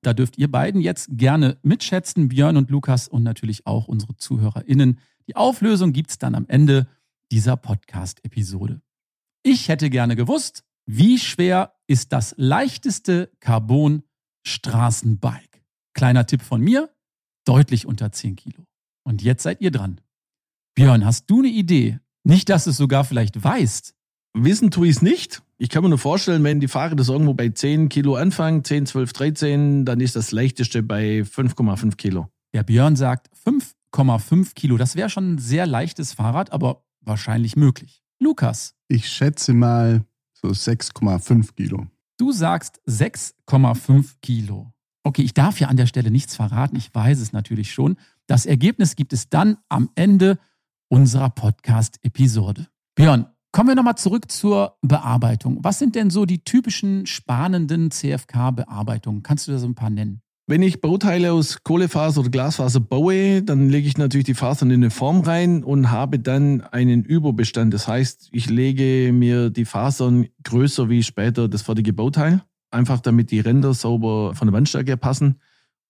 Da 0.00 0.14
dürft 0.14 0.38
ihr 0.38 0.50
beiden 0.50 0.80
jetzt 0.80 1.06
gerne 1.12 1.56
mitschätzen, 1.62 2.30
Björn 2.30 2.56
und 2.56 2.68
Lukas 2.68 3.06
und 3.06 3.22
natürlich 3.22 3.64
auch 3.64 3.86
unsere 3.86 4.16
ZuhörerInnen. 4.16 4.98
Die 5.28 5.36
Auflösung 5.36 5.92
gibt 5.92 6.10
es 6.10 6.18
dann 6.18 6.34
am 6.34 6.46
Ende 6.48 6.88
dieser 7.30 7.56
Podcast-Episode. 7.56 8.82
Ich 9.44 9.68
hätte 9.68 9.88
gerne 9.88 10.16
gewusst, 10.16 10.64
wie 10.86 11.18
schwer 11.18 11.74
ist 11.86 12.12
das 12.12 12.34
leichteste 12.36 13.30
Carbon-Straßenbike? 13.40 15.62
Kleiner 15.94 16.26
Tipp 16.26 16.42
von 16.42 16.60
mir, 16.60 16.90
deutlich 17.44 17.86
unter 17.86 18.12
10 18.12 18.36
Kilo. 18.36 18.64
Und 19.04 19.22
jetzt 19.22 19.42
seid 19.42 19.60
ihr 19.60 19.70
dran. 19.70 20.00
Björn, 20.74 21.04
hast 21.04 21.30
du 21.30 21.40
eine 21.40 21.48
Idee? 21.48 21.98
Nicht, 22.24 22.48
dass 22.48 22.64
du 22.64 22.70
es 22.70 22.76
sogar 22.76 23.04
vielleicht 23.04 23.42
weißt. 23.42 23.94
Wissen 24.34 24.70
tue 24.70 24.88
ich 24.88 24.96
es 24.96 25.02
nicht. 25.02 25.42
Ich 25.58 25.68
kann 25.68 25.82
mir 25.82 25.90
nur 25.90 25.98
vorstellen, 25.98 26.42
wenn 26.44 26.60
die 26.60 26.68
Fahrer 26.68 26.96
das 26.96 27.08
irgendwo 27.08 27.34
bei 27.34 27.50
10 27.50 27.88
Kilo 27.88 28.14
anfangen, 28.14 28.64
10, 28.64 28.86
12, 28.86 29.12
13, 29.12 29.84
dann 29.84 30.00
ist 30.00 30.16
das 30.16 30.32
leichteste 30.32 30.82
bei 30.82 31.20
5,5 31.20 31.96
Kilo. 31.96 32.28
Der 32.54 32.62
Björn 32.62 32.96
sagt 32.96 33.28
5,5 33.46 34.54
Kilo. 34.54 34.78
Das 34.78 34.96
wäre 34.96 35.10
schon 35.10 35.34
ein 35.34 35.38
sehr 35.38 35.66
leichtes 35.66 36.14
Fahrrad, 36.14 36.52
aber 36.52 36.84
wahrscheinlich 37.00 37.56
möglich. 37.56 38.02
Lukas, 38.18 38.74
Ich 38.88 39.08
schätze 39.08 39.52
mal 39.52 40.04
so 40.42 40.48
6,5 40.48 41.54
Kilo. 41.54 41.86
du 42.18 42.32
sagst 42.32 42.80
6,5 42.88 44.14
Kilo. 44.20 44.72
Okay, 45.04 45.22
ich 45.22 45.34
darf 45.34 45.58
ja 45.58 45.68
an 45.68 45.76
der 45.76 45.86
Stelle 45.86 46.10
nichts 46.10 46.36
verraten. 46.36 46.76
Ich 46.76 46.94
weiß 46.94 47.18
es 47.20 47.32
natürlich 47.32 47.72
schon. 47.72 47.96
Das 48.26 48.46
Ergebnis 48.46 48.94
gibt 48.94 49.12
es 49.12 49.28
dann 49.28 49.58
am 49.68 49.90
Ende 49.96 50.38
unserer 50.88 51.30
Podcast-Episode. 51.30 52.68
Björn, 52.94 53.26
kommen 53.50 53.68
wir 53.70 53.74
nochmal 53.74 53.96
zurück 53.96 54.30
zur 54.30 54.76
Bearbeitung. 54.82 55.58
Was 55.64 55.78
sind 55.78 55.94
denn 55.96 56.10
so 56.10 56.24
die 56.24 56.44
typischen 56.44 57.06
spannenden 57.06 57.90
CFK-Bearbeitungen? 57.90 59.22
Kannst 59.22 59.48
du 59.48 59.52
da 59.52 59.58
so 59.58 59.66
ein 59.66 59.74
paar 59.74 59.90
nennen? 59.90 60.22
Wenn 60.52 60.60
ich 60.60 60.82
Bauteile 60.82 61.32
aus 61.32 61.62
Kohlefaser 61.62 62.20
oder 62.20 62.28
Glasfaser 62.28 62.80
baue, 62.80 63.42
dann 63.42 63.70
lege 63.70 63.88
ich 63.88 63.96
natürlich 63.96 64.26
die 64.26 64.34
Fasern 64.34 64.70
in 64.70 64.82
eine 64.82 64.90
Form 64.90 65.22
rein 65.22 65.64
und 65.64 65.90
habe 65.90 66.18
dann 66.18 66.60
einen 66.60 67.06
Überbestand. 67.06 67.72
Das 67.72 67.88
heißt, 67.88 68.28
ich 68.32 68.50
lege 68.50 69.14
mir 69.14 69.48
die 69.48 69.64
Fasern 69.64 70.26
größer 70.44 70.90
wie 70.90 71.02
später 71.04 71.48
das 71.48 71.62
fertige 71.62 71.94
Bauteil, 71.94 72.42
einfach 72.70 73.00
damit 73.00 73.30
die 73.30 73.40
Ränder 73.40 73.72
sauber 73.72 74.34
von 74.34 74.46
der 74.46 74.52
Wandstärke 74.52 74.98
passen. 74.98 75.40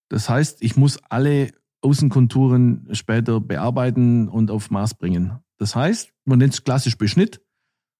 Das 0.08 0.28
heißt, 0.28 0.62
ich 0.62 0.76
muss 0.76 0.96
alle 1.08 1.50
Außenkonturen 1.80 2.86
später 2.92 3.40
bearbeiten 3.40 4.28
und 4.28 4.52
auf 4.52 4.70
Maß 4.70 4.94
bringen. 4.94 5.40
Das 5.58 5.74
heißt, 5.74 6.12
man 6.24 6.38
nennt 6.38 6.54
es 6.54 6.62
klassisch 6.62 6.96
Beschnitt. 6.96 7.40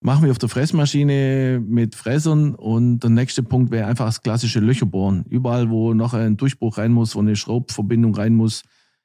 Machen 0.05 0.25
wir 0.25 0.33
auf 0.33 0.39
der 0.39 0.49
Fräsmaschine 0.49 1.63
mit 1.65 1.95
Fräsern 1.95 2.57
und 2.57 2.99
der 3.01 3.11
nächste 3.11 3.45
Punkt 3.45 3.71
wäre 3.71 3.87
einfach 3.87 4.07
das 4.07 4.21
klassische 4.21 4.59
Löcher 4.59 4.85
bohren. 4.85 5.25
Überall, 5.29 5.71
wo 5.71 5.95
noch 5.95 6.13
ein 6.13 6.37
Durchbruch 6.37 6.77
rein 6.79 6.91
muss, 6.91 7.15
wo 7.15 7.21
eine 7.21 7.37
Schraubverbindung 7.37 8.13
rein 8.17 8.35
muss, 8.35 8.65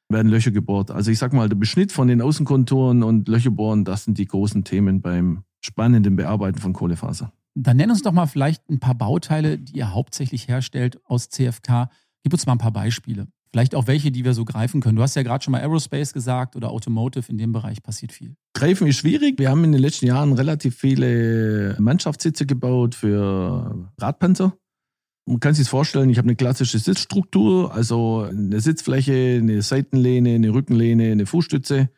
werden 0.10 0.32
Löcher 0.32 0.50
gebohrt. 0.50 0.90
Also 0.90 1.12
ich 1.12 1.20
sag 1.20 1.34
mal, 1.34 1.50
der 1.50 1.56
Beschnitt 1.56 1.92
von 1.92 2.08
den 2.08 2.20
Außenkonturen 2.20 3.04
und 3.04 3.28
Löcher 3.28 3.52
bohren, 3.52 3.86
das 3.86 4.06
sind 4.06 4.18
die 4.18 4.26
großen 4.26 4.64
Themen 4.64 5.02
beim 5.02 5.44
spannenden 5.62 6.16
Bearbeiten 6.16 6.58
von 6.58 6.74
Kohlefaser. 6.74 7.32
Dann 7.54 7.78
nenn 7.78 7.92
uns 7.92 8.02
doch 8.02 8.12
mal 8.12 8.26
vielleicht 8.26 8.68
ein 8.68 8.80
paar 8.80 8.96
Bauteile, 8.96 9.60
die 9.60 9.78
ihr 9.78 9.94
hauptsächlich 9.94 10.48
herstellt 10.48 11.00
aus 11.06 11.30
CFK. 11.30 11.90
Gib 12.24 12.34
uns 12.34 12.48
mal 12.48 12.54
ein 12.54 12.60
paar 12.60 12.72
Beispiele. 12.72 13.28
Vielleicht 13.52 13.76
auch 13.76 13.88
welche, 13.88 14.12
die 14.12 14.26
wir 14.26 14.34
so 14.34 14.46
greifen 14.46 14.82
können. 14.82 14.96
Du 14.96 15.02
hast 15.02 15.16
ja 15.16 15.24
gerade 15.24 15.44
schon 15.44 15.54
mal 15.54 15.62
Aerospace 15.62 16.14
gesagt 16.14 16.56
oder 16.56 16.70
Automotive. 16.70 17.32
In 17.32 17.38
dem 17.38 17.52
Bereich 17.52 17.82
passiert 17.82 18.12
viel. 18.12 18.36
Greifen 18.54 18.88
ist 18.88 18.98
schwierig. 18.98 19.40
Wir 19.40 19.50
haben 19.50 19.64
in 19.64 19.72
den 19.72 19.82
letzten 19.82 20.06
Jahren 20.06 20.34
relativ 20.34 20.76
viele 20.76 21.76
Mannschaftssitze 21.80 22.46
gebaut 22.46 22.96
für 22.96 23.90
Radpanzer. 24.00 24.54
Man 25.26 25.42
kann 25.42 25.54
sich 25.54 25.68
vorstellen, 25.68 26.10
ich 26.10 26.18
habe 26.18 26.28
eine 26.28 26.38
klassische 26.38 26.80
Sitzstruktur, 26.80 27.74
also 27.74 28.22
eine 28.30 28.62
Sitzfläche, 28.62 29.40
eine 29.42 29.62
Seitenlehne, 29.62 30.36
eine 30.36 30.54
Rückenlehne, 30.54 31.12
eine 31.12 31.26
Fußstütze, 31.26 31.90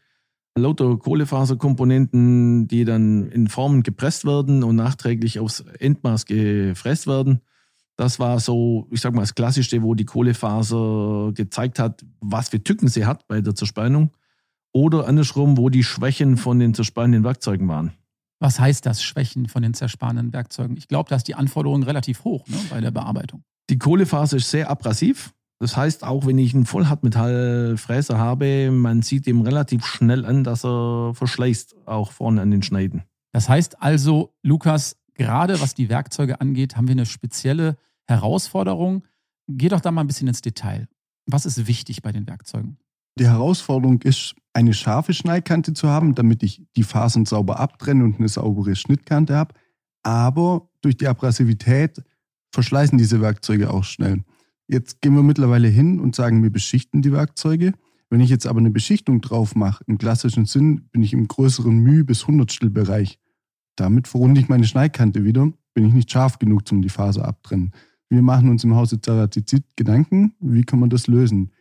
lauter 0.57 0.97
Kohlefaserkomponenten, 0.97 2.67
die 2.67 2.85
dann 2.85 3.29
in 3.29 3.47
Formen 3.47 3.83
gepresst 3.83 4.25
werden 4.25 4.63
und 4.63 4.75
nachträglich 4.75 5.39
aufs 5.39 5.61
Endmaß 5.79 6.25
gefräst 6.25 7.05
werden. 7.05 7.41
Das 7.99 8.17
war 8.17 8.39
so, 8.39 8.87
ich 8.91 9.01
sag 9.01 9.13
mal, 9.13 9.23
das 9.23 9.35
Klassischste, 9.35 9.83
wo 9.83 9.93
die 9.93 10.05
Kohlefaser 10.05 11.33
gezeigt 11.33 11.79
hat, 11.79 12.05
was 12.21 12.47
für 12.47 12.63
Tücken 12.63 12.87
sie 12.87 13.05
hat 13.05 13.27
bei 13.27 13.41
der 13.41 13.55
Zerspannung. 13.55 14.11
Oder 14.71 15.05
andersrum, 15.05 15.57
wo 15.57 15.67
die 15.67 15.83
Schwächen 15.83 16.37
von 16.37 16.59
den 16.59 16.73
zerspannenden 16.73 17.25
Werkzeugen 17.25 17.67
waren. 17.67 17.91
Was 18.39 18.57
heißt 18.57 18.85
das, 18.85 19.03
Schwächen 19.03 19.49
von 19.49 19.63
den 19.63 19.73
zersparenden 19.73 20.31
Werkzeugen? 20.31 20.77
Ich 20.77 20.87
glaube, 20.87 21.09
da 21.09 21.17
ist 21.17 21.27
die 21.27 21.35
Anforderung 21.35 21.83
relativ 21.83 22.23
hoch 22.23 22.47
ne, 22.47 22.55
bei 22.69 22.79
der 22.79 22.91
Bearbeitung. 22.91 23.43
Die 23.69 23.77
Kohlefaser 23.77 24.37
ist 24.37 24.49
sehr 24.49 24.69
abrasiv. 24.69 25.33
Das 25.59 25.75
heißt, 25.75 26.05
auch 26.05 26.25
wenn 26.25 26.37
ich 26.37 26.55
einen 26.55 26.65
Vollhartmetallfräser 26.65 28.17
habe, 28.17 28.71
man 28.71 29.01
sieht 29.01 29.27
ihm 29.27 29.41
relativ 29.41 29.85
schnell 29.85 30.25
an, 30.25 30.45
dass 30.45 30.63
er 30.63 31.11
verschleißt, 31.15 31.75
auch 31.85 32.13
vorne 32.13 32.39
an 32.39 32.49
den 32.49 32.63
Schneiden. 32.63 33.03
Das 33.33 33.49
heißt 33.49 33.81
also, 33.81 34.33
Lukas, 34.41 34.95
gerade 35.15 35.59
was 35.59 35.73
die 35.73 35.89
Werkzeuge 35.89 36.39
angeht, 36.39 36.77
haben 36.77 36.87
wir 36.87 36.93
eine 36.93 37.05
spezielle 37.05 37.75
Herausforderung. 38.09 39.03
Geh 39.47 39.69
doch 39.69 39.81
da 39.81 39.91
mal 39.91 40.01
ein 40.01 40.07
bisschen 40.07 40.27
ins 40.27 40.41
Detail. 40.41 40.87
Was 41.25 41.45
ist 41.45 41.67
wichtig 41.67 42.01
bei 42.01 42.11
den 42.11 42.27
Werkzeugen? 42.27 42.77
Die 43.17 43.27
Herausforderung 43.27 44.01
ist, 44.01 44.35
eine 44.53 44.73
scharfe 44.73 45.13
Schneidkante 45.13 45.73
zu 45.73 45.89
haben, 45.89 46.15
damit 46.15 46.43
ich 46.43 46.65
die 46.75 46.83
Fasern 46.83 47.25
sauber 47.25 47.59
abtrenne 47.59 48.03
und 48.03 48.19
eine 48.19 48.29
saubere 48.29 48.75
Schnittkante 48.75 49.35
habe. 49.35 49.53
Aber 50.03 50.69
durch 50.81 50.97
die 50.97 51.07
Abrasivität 51.07 52.03
verschleißen 52.51 52.97
diese 52.97 53.21
Werkzeuge 53.21 53.71
auch 53.71 53.83
schnell. 53.83 54.23
Jetzt 54.67 55.01
gehen 55.01 55.15
wir 55.15 55.23
mittlerweile 55.23 55.67
hin 55.67 55.99
und 55.99 56.15
sagen, 56.15 56.43
wir 56.43 56.51
beschichten 56.51 57.01
die 57.01 57.11
Werkzeuge. 57.11 57.73
Wenn 58.09 58.21
ich 58.21 58.29
jetzt 58.29 58.47
aber 58.47 58.59
eine 58.59 58.71
Beschichtung 58.71 59.21
drauf 59.21 59.55
mache, 59.55 59.83
im 59.87 59.97
klassischen 59.97 60.45
Sinn, 60.45 60.89
bin 60.91 61.03
ich 61.03 61.13
im 61.13 61.27
größeren 61.27 61.77
Mühe- 61.77 62.03
bis 62.03 62.25
Hundertstel-Bereich. 62.25 63.19
Damit 63.75 64.07
verrunde 64.07 64.41
ich 64.41 64.49
meine 64.49 64.65
Schneidkante 64.65 65.23
wieder, 65.23 65.51
bin 65.73 65.85
ich 65.85 65.93
nicht 65.93 66.11
scharf 66.11 66.39
genug, 66.39 66.63
um 66.71 66.81
die 66.81 66.89
Faser 66.89 67.25
abtrennen. 67.25 67.71
Wir 68.09 68.23
machen 68.23 68.49
uns 68.49 68.63
im 68.63 68.75
Hause 68.75 68.99
Ceratizid 68.99 69.63
Gedanken, 69.75 70.33
wie 70.39 70.63
kann 70.63 70.79
man 70.79 70.89
das 70.89 71.05
lösen? 71.05 71.51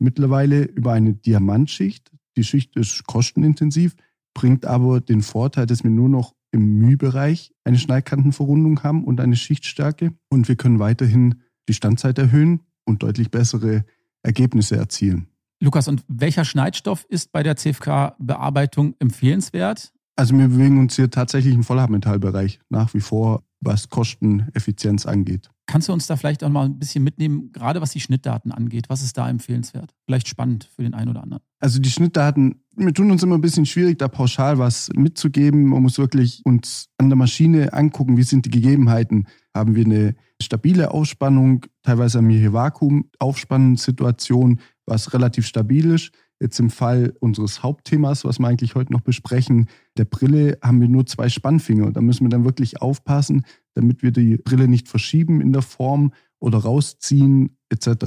Mittlerweile 0.00 0.64
über 0.64 0.92
eine 0.92 1.14
Diamantschicht. 1.14 2.10
Die 2.36 2.42
Schicht 2.42 2.76
ist 2.76 3.06
kostenintensiv, 3.06 3.94
bringt 4.34 4.66
aber 4.66 5.00
den 5.00 5.22
Vorteil, 5.22 5.66
dass 5.66 5.84
wir 5.84 5.90
nur 5.90 6.08
noch 6.08 6.34
im 6.50 6.78
Mühbereich 6.78 7.52
eine 7.64 7.78
Schneidkantenverrundung 7.78 8.82
haben 8.82 9.04
und 9.04 9.20
eine 9.20 9.36
Schichtstärke. 9.36 10.12
Und 10.28 10.48
wir 10.48 10.56
können 10.56 10.80
weiterhin 10.80 11.36
die 11.68 11.74
Standzeit 11.74 12.18
erhöhen 12.18 12.60
und 12.84 13.04
deutlich 13.04 13.30
bessere 13.30 13.84
Ergebnisse 14.22 14.76
erzielen. 14.76 15.28
Lukas, 15.60 15.86
und 15.86 16.04
welcher 16.08 16.44
Schneidstoff 16.44 17.06
ist 17.08 17.30
bei 17.30 17.44
der 17.44 17.56
CFK-Bearbeitung 17.56 18.96
empfehlenswert? 18.98 19.92
Also 20.16 20.36
wir 20.36 20.48
bewegen 20.48 20.80
uns 20.80 20.96
hier 20.96 21.10
tatsächlich 21.10 21.54
im 21.54 21.62
Vollhartmetallbereich 21.62 22.58
nach 22.68 22.92
wie 22.92 23.00
vor, 23.00 23.44
was 23.62 23.88
Kosteneffizienz 23.88 25.06
angeht. 25.06 25.48
Kannst 25.66 25.88
du 25.88 25.92
uns 25.92 26.08
da 26.08 26.16
vielleicht 26.16 26.44
auch 26.44 26.50
mal 26.50 26.66
ein 26.66 26.78
bisschen 26.78 27.04
mitnehmen, 27.04 27.52
gerade 27.52 27.80
was 27.80 27.92
die 27.92 28.00
Schnittdaten 28.00 28.52
angeht? 28.52 28.86
Was 28.88 29.02
ist 29.02 29.16
da 29.16 29.30
empfehlenswert? 29.30 29.94
Vielleicht 30.04 30.28
spannend 30.28 30.68
für 30.76 30.82
den 30.82 30.92
einen 30.92 31.10
oder 31.10 31.22
anderen. 31.22 31.42
Also 31.60 31.78
die 31.78 31.90
Schnittdaten, 31.90 32.62
wir 32.76 32.92
tun 32.92 33.10
uns 33.10 33.22
immer 33.22 33.36
ein 33.36 33.40
bisschen 33.40 33.64
schwierig, 33.64 33.98
da 33.98 34.08
pauschal 34.08 34.58
was 34.58 34.90
mitzugeben. 34.94 35.66
Man 35.66 35.82
muss 35.82 35.98
wirklich 35.98 36.42
uns 36.44 36.88
an 36.98 37.08
der 37.08 37.16
Maschine 37.16 37.72
angucken, 37.72 38.16
wie 38.16 38.24
sind 38.24 38.44
die 38.44 38.50
Gegebenheiten. 38.50 39.28
Haben 39.54 39.76
wir 39.76 39.84
eine 39.84 40.16
stabile 40.42 40.90
Aufspannung, 40.90 41.64
teilweise 41.82 42.18
haben 42.18 42.28
wir 42.28 42.38
hier 42.38 42.52
Vakuum-Aufspannungssituation, 42.52 44.60
was 44.84 45.14
relativ 45.14 45.46
stabil 45.46 45.92
ist. 45.92 46.10
Jetzt 46.42 46.58
im 46.58 46.70
Fall 46.70 47.14
unseres 47.20 47.62
Hauptthemas, 47.62 48.24
was 48.24 48.40
wir 48.40 48.48
eigentlich 48.48 48.74
heute 48.74 48.92
noch 48.92 49.02
besprechen, 49.02 49.68
der 49.96 50.06
Brille, 50.06 50.58
haben 50.60 50.80
wir 50.80 50.88
nur 50.88 51.06
zwei 51.06 51.28
Spannfinger. 51.28 51.92
Da 51.92 52.00
müssen 52.00 52.24
wir 52.24 52.30
dann 52.30 52.44
wirklich 52.44 52.82
aufpassen, 52.82 53.44
damit 53.74 54.02
wir 54.02 54.10
die 54.10 54.38
Brille 54.38 54.66
nicht 54.66 54.88
verschieben 54.88 55.40
in 55.40 55.52
der 55.52 55.62
Form 55.62 56.12
oder 56.40 56.58
rausziehen 56.58 57.56
etc. 57.68 58.06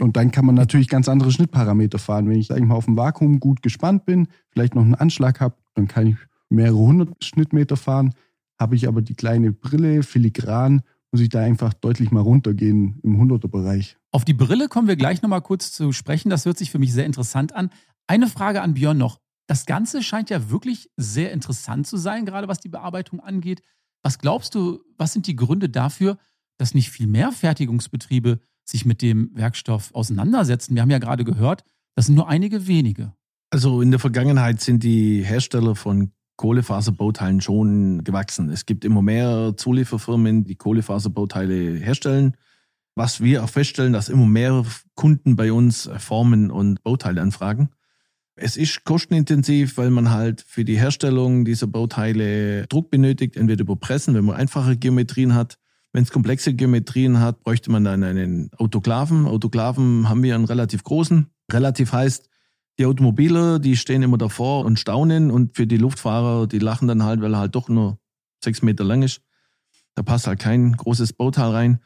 Und 0.00 0.16
dann 0.16 0.30
kann 0.30 0.46
man 0.46 0.54
natürlich 0.54 0.88
ganz 0.88 1.10
andere 1.10 1.30
Schnittparameter 1.30 1.98
fahren. 1.98 2.26
Wenn 2.26 2.38
ich, 2.38 2.46
sag 2.46 2.56
ich 2.56 2.64
mal, 2.64 2.74
auf 2.74 2.86
dem 2.86 2.96
Vakuum 2.96 3.38
gut 3.38 3.60
gespannt 3.60 4.06
bin, 4.06 4.28
vielleicht 4.48 4.74
noch 4.74 4.82
einen 4.82 4.94
Anschlag 4.94 5.38
habe, 5.40 5.56
dann 5.74 5.88
kann 5.88 6.06
ich 6.06 6.16
mehrere 6.48 6.78
hundert 6.78 7.22
Schnittmeter 7.22 7.76
fahren. 7.76 8.14
Habe 8.58 8.76
ich 8.76 8.88
aber 8.88 9.02
die 9.02 9.14
kleine 9.14 9.52
Brille 9.52 10.02
filigran, 10.02 10.80
muss 11.12 11.20
ich 11.20 11.28
da 11.28 11.40
einfach 11.40 11.72
deutlich 11.74 12.10
mal 12.10 12.20
runtergehen 12.20 13.00
im 13.02 13.20
100er-Bereich. 13.20 13.96
Auf 14.12 14.24
die 14.24 14.34
Brille 14.34 14.68
kommen 14.68 14.88
wir 14.88 14.96
gleich 14.96 15.22
nochmal 15.22 15.42
kurz 15.42 15.72
zu 15.72 15.92
sprechen. 15.92 16.30
Das 16.30 16.44
hört 16.44 16.58
sich 16.58 16.70
für 16.70 16.78
mich 16.78 16.92
sehr 16.92 17.06
interessant 17.06 17.54
an. 17.54 17.70
Eine 18.06 18.26
Frage 18.26 18.62
an 18.62 18.74
Björn 18.74 18.98
noch. 18.98 19.20
Das 19.46 19.64
Ganze 19.64 20.02
scheint 20.02 20.28
ja 20.28 20.50
wirklich 20.50 20.90
sehr 20.96 21.32
interessant 21.32 21.86
zu 21.86 21.96
sein, 21.96 22.26
gerade 22.26 22.48
was 22.48 22.60
die 22.60 22.68
Bearbeitung 22.68 23.20
angeht. 23.20 23.62
Was 24.02 24.18
glaubst 24.18 24.54
du, 24.54 24.80
was 24.98 25.12
sind 25.12 25.26
die 25.26 25.36
Gründe 25.36 25.68
dafür, 25.68 26.18
dass 26.58 26.74
nicht 26.74 26.90
viel 26.90 27.06
mehr 27.06 27.32
Fertigungsbetriebe 27.32 28.40
sich 28.64 28.84
mit 28.84 29.00
dem 29.00 29.30
Werkstoff 29.34 29.94
auseinandersetzen? 29.94 30.74
Wir 30.74 30.82
haben 30.82 30.90
ja 30.90 30.98
gerade 30.98 31.24
gehört, 31.24 31.64
das 31.96 32.06
sind 32.06 32.14
nur 32.14 32.28
einige 32.28 32.66
wenige. 32.66 33.14
Also 33.50 33.80
in 33.80 33.90
der 33.90 34.00
Vergangenheit 34.00 34.60
sind 34.60 34.82
die 34.82 35.24
Hersteller 35.24 35.74
von 35.74 36.12
Kohlefaserbauteilen 36.38 37.42
schon 37.42 38.04
gewachsen. 38.04 38.48
Es 38.48 38.64
gibt 38.64 38.84
immer 38.86 39.02
mehr 39.02 39.54
Zulieferfirmen, 39.56 40.44
die 40.44 40.54
Kohlefaserbauteile 40.54 41.76
herstellen. 41.76 42.36
Was 42.94 43.20
wir 43.20 43.44
auch 43.44 43.48
feststellen, 43.48 43.92
dass 43.92 44.08
immer 44.08 44.26
mehr 44.26 44.64
Kunden 44.94 45.36
bei 45.36 45.52
uns 45.52 45.90
Formen 45.98 46.50
und 46.50 46.82
Bauteile 46.82 47.20
anfragen. 47.20 47.68
Es 48.36 48.56
ist 48.56 48.84
kostenintensiv, 48.84 49.76
weil 49.78 49.90
man 49.90 50.10
halt 50.10 50.44
für 50.46 50.64
die 50.64 50.78
Herstellung 50.78 51.44
dieser 51.44 51.66
Bauteile 51.66 52.66
Druck 52.68 52.90
benötigt, 52.90 53.36
entweder 53.36 53.62
über 53.62 53.76
Pressen, 53.76 54.14
wenn 54.14 54.24
man 54.24 54.36
einfache 54.36 54.76
Geometrien 54.76 55.34
hat. 55.34 55.58
Wenn 55.92 56.04
es 56.04 56.12
komplexe 56.12 56.54
Geometrien 56.54 57.18
hat, 57.18 57.40
bräuchte 57.42 57.72
man 57.72 57.82
dann 57.82 58.04
einen 58.04 58.50
Autoklaven. 58.56 59.26
Autoklaven 59.26 60.08
haben 60.08 60.22
wir 60.22 60.36
einen 60.36 60.44
relativ 60.44 60.84
großen. 60.84 61.26
Relativ 61.50 61.92
heißt, 61.92 62.28
die 62.78 62.86
Automobiler, 62.86 63.58
die 63.58 63.76
stehen 63.76 64.02
immer 64.02 64.18
davor 64.18 64.64
und 64.64 64.78
staunen 64.78 65.30
und 65.30 65.56
für 65.56 65.66
die 65.66 65.76
Luftfahrer, 65.76 66.46
die 66.46 66.60
lachen 66.60 66.88
dann 66.88 67.02
halt, 67.02 67.20
weil 67.20 67.34
er 67.34 67.40
halt 67.40 67.54
doch 67.54 67.68
nur 67.68 67.98
sechs 68.42 68.62
Meter 68.62 68.84
lang 68.84 69.02
ist. 69.02 69.20
Da 69.94 70.02
passt 70.02 70.28
halt 70.28 70.38
kein 70.38 70.76
großes 70.76 71.12
Bauteil 71.12 71.50
rein. 71.50 71.80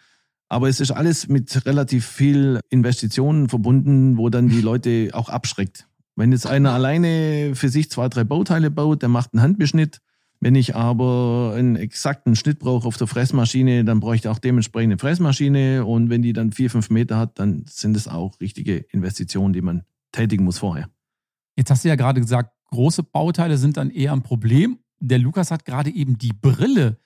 Aber 0.48 0.68
es 0.68 0.80
ist 0.80 0.90
alles 0.90 1.28
mit 1.28 1.64
relativ 1.64 2.06
viel 2.06 2.60
Investitionen 2.68 3.48
verbunden, 3.48 4.18
wo 4.18 4.28
dann 4.28 4.50
die 4.50 4.60
Leute 4.60 5.08
auch 5.14 5.30
abschreckt. 5.30 5.88
Wenn 6.14 6.30
jetzt 6.30 6.46
einer 6.46 6.72
alleine 6.72 7.54
für 7.54 7.70
sich 7.70 7.90
zwei, 7.90 8.10
drei 8.10 8.24
Bauteile 8.24 8.70
baut, 8.70 9.00
der 9.00 9.08
macht 9.08 9.32
einen 9.32 9.42
Handbeschnitt. 9.42 10.02
Wenn 10.40 10.54
ich 10.54 10.74
aber 10.76 11.54
einen 11.56 11.76
exakten 11.76 12.36
Schnitt 12.36 12.58
brauche 12.58 12.86
auf 12.86 12.98
der 12.98 13.06
Fressmaschine, 13.06 13.84
dann 13.84 14.00
brauche 14.00 14.16
ich 14.16 14.28
auch 14.28 14.38
dementsprechend 14.38 14.92
eine 14.92 14.98
Fressmaschine. 14.98 15.86
Und 15.86 16.10
wenn 16.10 16.20
die 16.20 16.34
dann 16.34 16.52
vier, 16.52 16.68
fünf 16.68 16.90
Meter 16.90 17.16
hat, 17.16 17.38
dann 17.38 17.64
sind 17.66 17.96
es 17.96 18.06
auch 18.06 18.38
richtige 18.40 18.76
Investitionen, 18.90 19.54
die 19.54 19.62
man 19.62 19.84
tätigen 20.12 20.44
muss 20.44 20.58
vorher. 20.58 20.88
Jetzt 21.56 21.70
hast 21.70 21.84
du 21.84 21.88
ja 21.88 21.96
gerade 21.96 22.20
gesagt, 22.20 22.52
große 22.70 23.02
Bauteile 23.02 23.58
sind 23.58 23.76
dann 23.76 23.90
eher 23.90 24.12
ein 24.12 24.22
Problem. 24.22 24.78
Der 25.00 25.18
Lukas 25.18 25.50
hat 25.50 25.64
gerade 25.64 25.90
eben 25.90 26.18
die 26.18 26.32
Brille 26.32 26.98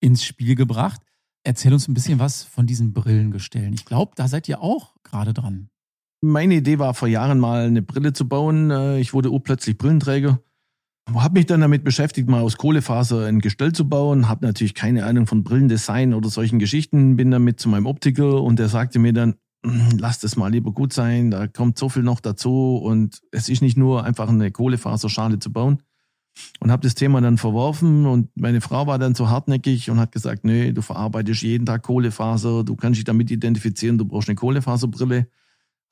ins 0.00 0.24
Spiel 0.24 0.54
gebracht. 0.54 1.00
Erzähl 1.44 1.72
uns 1.72 1.88
ein 1.88 1.94
bisschen 1.94 2.18
was 2.18 2.42
von 2.42 2.66
diesen 2.66 2.92
Brillengestellen. 2.92 3.72
Ich 3.72 3.84
glaube, 3.84 4.12
da 4.16 4.28
seid 4.28 4.48
ihr 4.48 4.60
auch 4.60 4.94
gerade 5.02 5.34
dran. 5.34 5.68
Meine 6.22 6.54
Idee 6.54 6.78
war 6.78 6.94
vor 6.94 7.08
Jahren 7.08 7.38
mal 7.38 7.66
eine 7.66 7.82
Brille 7.82 8.14
zu 8.14 8.26
bauen. 8.26 8.70
Äh, 8.70 8.98
ich 8.98 9.12
wurde 9.12 9.30
urplötzlich 9.30 9.76
Brillenträger. 9.76 10.40
Habe 11.12 11.34
mich 11.34 11.46
dann 11.46 11.60
damit 11.60 11.84
beschäftigt, 11.84 12.30
mal 12.30 12.40
aus 12.40 12.56
Kohlefaser 12.56 13.26
ein 13.26 13.40
Gestell 13.40 13.72
zu 13.72 13.86
bauen. 13.86 14.26
Habe 14.28 14.46
natürlich 14.46 14.74
keine 14.74 15.04
Ahnung 15.04 15.26
von 15.26 15.44
Brillendesign 15.44 16.14
oder 16.14 16.30
solchen 16.30 16.58
Geschichten. 16.58 17.16
Bin 17.16 17.30
damit 17.30 17.60
zu 17.60 17.68
meinem 17.68 17.84
Optiker 17.84 18.42
und 18.42 18.58
der 18.58 18.70
sagte 18.70 18.98
mir 18.98 19.12
dann, 19.12 19.34
lass 19.64 20.18
das 20.18 20.36
mal 20.36 20.50
lieber 20.50 20.72
gut 20.72 20.92
sein, 20.92 21.30
da 21.30 21.46
kommt 21.46 21.78
so 21.78 21.88
viel 21.88 22.02
noch 22.02 22.20
dazu 22.20 22.76
und 22.76 23.20
es 23.30 23.48
ist 23.48 23.62
nicht 23.62 23.76
nur 23.76 24.04
einfach 24.04 24.28
eine 24.28 24.50
Kohlefaserschale 24.50 25.38
zu 25.38 25.52
bauen. 25.52 25.82
Und 26.58 26.72
habe 26.72 26.82
das 26.82 26.96
Thema 26.96 27.20
dann 27.20 27.38
verworfen 27.38 28.06
und 28.06 28.36
meine 28.36 28.60
Frau 28.60 28.88
war 28.88 28.98
dann 28.98 29.14
so 29.14 29.28
hartnäckig 29.28 29.88
und 29.88 30.00
hat 30.00 30.10
gesagt, 30.10 30.44
nee, 30.44 30.72
du 30.72 30.82
verarbeitest 30.82 31.42
jeden 31.42 31.64
Tag 31.64 31.84
Kohlefaser, 31.84 32.64
du 32.64 32.74
kannst 32.74 32.98
dich 32.98 33.04
damit 33.04 33.30
identifizieren, 33.30 33.98
du 33.98 34.04
brauchst 34.04 34.28
eine 34.28 34.34
Kohlefaserbrille. 34.34 35.28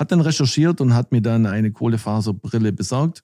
Hat 0.01 0.11
dann 0.11 0.21
recherchiert 0.21 0.81
und 0.81 0.95
hat 0.95 1.13
mir 1.13 1.23
dann 1.23 1.47
eine 1.47 1.71
Kohlefaserbrille 1.71 2.73
besorgt. 2.73 3.23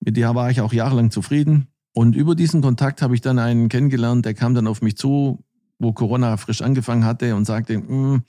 Mit 0.00 0.16
der 0.16 0.34
war 0.34 0.50
ich 0.50 0.60
auch 0.60 0.72
jahrelang 0.72 1.12
zufrieden. 1.12 1.68
Und 1.92 2.16
über 2.16 2.34
diesen 2.34 2.60
Kontakt 2.60 3.02
habe 3.02 3.14
ich 3.14 3.20
dann 3.20 3.38
einen 3.38 3.68
kennengelernt, 3.68 4.24
der 4.24 4.34
kam 4.34 4.54
dann 4.54 4.66
auf 4.66 4.82
mich 4.82 4.96
zu, 4.96 5.44
wo 5.78 5.92
Corona 5.92 6.36
frisch 6.38 6.62
angefangen 6.62 7.04
hatte 7.04 7.36
und 7.36 7.44
sagte, 7.44 7.74
hm, 7.74 8.22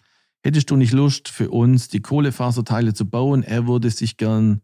hättest 0.43 0.69
du 0.69 0.75
nicht 0.75 0.93
Lust 0.93 1.29
für 1.29 1.49
uns 1.49 1.87
die 1.87 2.01
Kohlefaserteile 2.01 2.93
zu 2.93 3.05
bauen? 3.09 3.43
Er 3.43 3.67
würde 3.67 3.89
sich 3.89 4.17
gern 4.17 4.61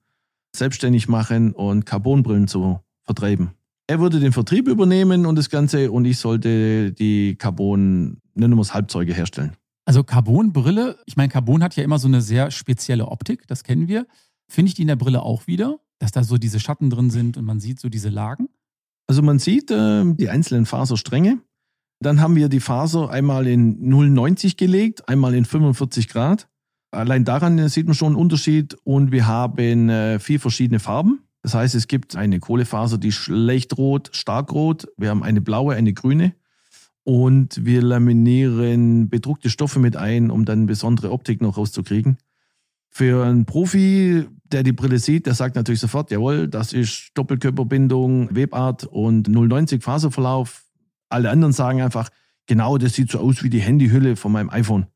selbstständig 0.55 1.07
machen 1.07 1.51
und 1.51 1.85
Carbonbrillen 1.85 2.47
zu 2.47 2.79
vertreiben. 3.03 3.51
Er 3.87 3.99
würde 3.99 4.19
den 4.19 4.31
Vertrieb 4.31 4.67
übernehmen 4.67 5.25
und 5.25 5.35
das 5.35 5.49
Ganze 5.49 5.91
und 5.91 6.05
ich 6.05 6.17
sollte 6.17 6.91
die 6.91 7.35
Carbon, 7.35 8.17
nennen 8.33 8.55
wir 8.55 8.61
es 8.61 8.73
Halbzeuge 8.73 9.13
herstellen. 9.13 9.51
Also 9.85 10.03
Carbonbrille, 10.03 10.97
ich 11.05 11.15
meine, 11.15 11.29
Carbon 11.29 11.61
hat 11.61 11.75
ja 11.75 11.83
immer 11.83 11.99
so 11.99 12.07
eine 12.07 12.21
sehr 12.21 12.49
spezielle 12.49 13.07
Optik, 13.07 13.45
das 13.47 13.63
kennen 13.63 13.87
wir. 13.87 14.07
Finde 14.47 14.69
ich 14.69 14.73
die 14.73 14.81
in 14.81 14.87
der 14.87 14.95
Brille 14.95 15.21
auch 15.21 15.45
wieder, 15.45 15.79
dass 15.99 16.11
da 16.11 16.23
so 16.23 16.37
diese 16.37 16.59
Schatten 16.59 16.89
drin 16.89 17.11
sind 17.11 17.37
und 17.37 17.45
man 17.45 17.59
sieht 17.59 17.79
so 17.79 17.89
diese 17.89 18.09
Lagen? 18.09 18.49
Also 19.07 19.21
man 19.21 19.37
sieht 19.37 19.69
äh, 19.69 20.03
die 20.15 20.29
einzelnen 20.29 20.65
Faserstränge 20.65 21.39
dann 21.99 22.21
haben 22.21 22.35
wir 22.35 22.49
die 22.49 22.59
Faser 22.59 23.09
einmal 23.09 23.47
in 23.47 23.91
0,90 23.91 24.57
gelegt, 24.57 25.07
einmal 25.07 25.33
in 25.33 25.45
45 25.45 26.09
Grad. 26.09 26.47
Allein 26.91 27.25
daran 27.25 27.67
sieht 27.69 27.87
man 27.87 27.95
schon 27.95 28.09
einen 28.09 28.15
Unterschied. 28.15 28.75
Und 28.83 29.11
wir 29.11 29.27
haben 29.27 29.89
äh, 29.89 30.19
vier 30.19 30.39
verschiedene 30.39 30.79
Farben. 30.79 31.19
Das 31.41 31.53
heißt, 31.53 31.75
es 31.75 31.87
gibt 31.87 32.15
eine 32.15 32.39
Kohlefaser, 32.39 32.97
die 32.97 33.11
schlecht 33.11 33.77
rot, 33.77 34.09
stark 34.13 34.51
rot. 34.51 34.87
Wir 34.97 35.09
haben 35.09 35.23
eine 35.23 35.41
blaue, 35.41 35.75
eine 35.75 35.93
grüne. 35.93 36.33
Und 37.03 37.63
wir 37.63 37.83
laminieren 37.83 39.09
bedruckte 39.09 39.51
Stoffe 39.51 39.79
mit 39.79 39.95
ein, 39.95 40.31
um 40.31 40.43
dann 40.45 40.65
besondere 40.65 41.11
Optik 41.11 41.41
noch 41.41 41.57
rauszukriegen. 41.57 42.17
Für 42.89 43.25
einen 43.25 43.45
Profi, 43.45 44.25
der 44.45 44.63
die 44.63 44.71
Brille 44.71 44.97
sieht, 44.97 45.27
der 45.27 45.35
sagt 45.35 45.55
natürlich 45.55 45.81
sofort, 45.81 46.09
jawohl, 46.09 46.47
das 46.47 46.73
ist 46.73 47.11
Doppelkörperbindung, 47.13 48.33
Webart 48.33 48.85
und 48.85 49.27
090 49.27 49.83
Faserverlauf 49.83 50.64
alle 51.15 51.29
anderen 51.31 51.53
sagen 51.53 51.81
einfach, 51.81 52.09
genau, 52.45 52.77
das 52.77 52.93
sieht 52.93 53.09
so 53.09 53.19
aus 53.19 53.41
wie 53.43 53.49
die 53.49 53.61
Handyhülle 53.61 54.15
von 54.15 54.31
meinem 54.31 54.49
iPhone. 54.49 54.87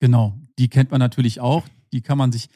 Genau, 0.00 0.38
die 0.58 0.68
kennt 0.68 0.90
man 0.90 1.00
natürlich 1.00 1.40
auch. 1.40 1.66
Die 1.92 2.02
kann 2.02 2.18
man 2.18 2.30
sich 2.32 2.48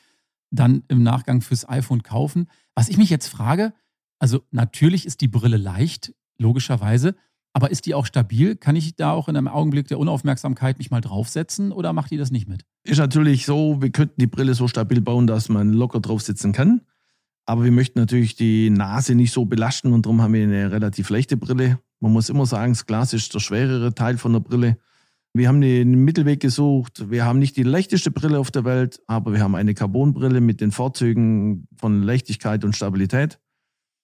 dann 0.50 0.84
im 0.88 1.02
Nachgang 1.02 1.40
fürs 1.40 1.68
iPhone 1.68 2.02
kaufen. 2.02 2.48
Was 2.74 2.88
ich 2.88 2.98
mich 2.98 3.10
jetzt 3.10 3.28
frage, 3.28 3.72
also 4.18 4.42
natürlich 4.50 5.06
ist 5.06 5.20
die 5.20 5.28
Brille 5.28 5.56
leicht, 5.56 6.14
logischerweise, 6.38 7.16
aber 7.52 7.70
ist 7.70 7.86
die 7.86 7.94
auch 7.94 8.04
stabil? 8.04 8.54
Kann 8.56 8.76
ich 8.76 8.96
da 8.96 9.12
auch 9.12 9.28
in 9.28 9.36
einem 9.36 9.48
Augenblick 9.48 9.88
der 9.88 9.98
Unaufmerksamkeit 9.98 10.78
mich 10.78 10.90
mal 10.90 11.00
draufsetzen 11.00 11.72
oder 11.72 11.92
macht 11.94 12.10
die 12.10 12.18
das 12.18 12.30
nicht 12.30 12.46
mit? 12.48 12.64
Ist 12.84 12.98
natürlich 12.98 13.46
so, 13.46 13.80
wir 13.80 13.90
könnten 13.90 14.20
die 14.20 14.26
Brille 14.26 14.54
so 14.54 14.68
stabil 14.68 15.00
bauen, 15.00 15.26
dass 15.26 15.48
man 15.48 15.72
locker 15.72 16.00
drauf 16.00 16.20
sitzen 16.20 16.52
kann. 16.52 16.82
Aber 17.46 17.62
wir 17.62 17.70
möchten 17.70 18.00
natürlich 18.00 18.34
die 18.34 18.70
Nase 18.70 19.14
nicht 19.14 19.32
so 19.32 19.44
belasten 19.44 19.92
und 19.92 20.04
darum 20.04 20.20
haben 20.20 20.34
wir 20.34 20.42
eine 20.42 20.72
relativ 20.72 21.10
leichte 21.10 21.36
Brille. 21.36 21.78
Man 22.00 22.12
muss 22.12 22.28
immer 22.28 22.44
sagen, 22.44 22.72
das 22.72 22.86
Glas 22.86 23.12
ist 23.12 23.32
der 23.34 23.40
schwerere 23.40 23.94
Teil 23.94 24.18
von 24.18 24.32
der 24.32 24.40
Brille. 24.40 24.76
Wir 25.32 25.48
haben 25.48 25.60
den 25.60 26.04
Mittelweg 26.04 26.40
gesucht. 26.40 27.10
Wir 27.10 27.24
haben 27.24 27.38
nicht 27.38 27.56
die 27.56 27.62
leichteste 27.62 28.10
Brille 28.10 28.38
auf 28.38 28.50
der 28.50 28.64
Welt, 28.64 29.00
aber 29.06 29.32
wir 29.32 29.40
haben 29.40 29.54
eine 29.54 29.74
Carbonbrille 29.74 30.40
mit 30.40 30.60
den 30.60 30.72
Vorzügen 30.72 31.68
von 31.76 32.02
Leichtigkeit 32.02 32.64
und 32.64 32.74
Stabilität. 32.74 33.38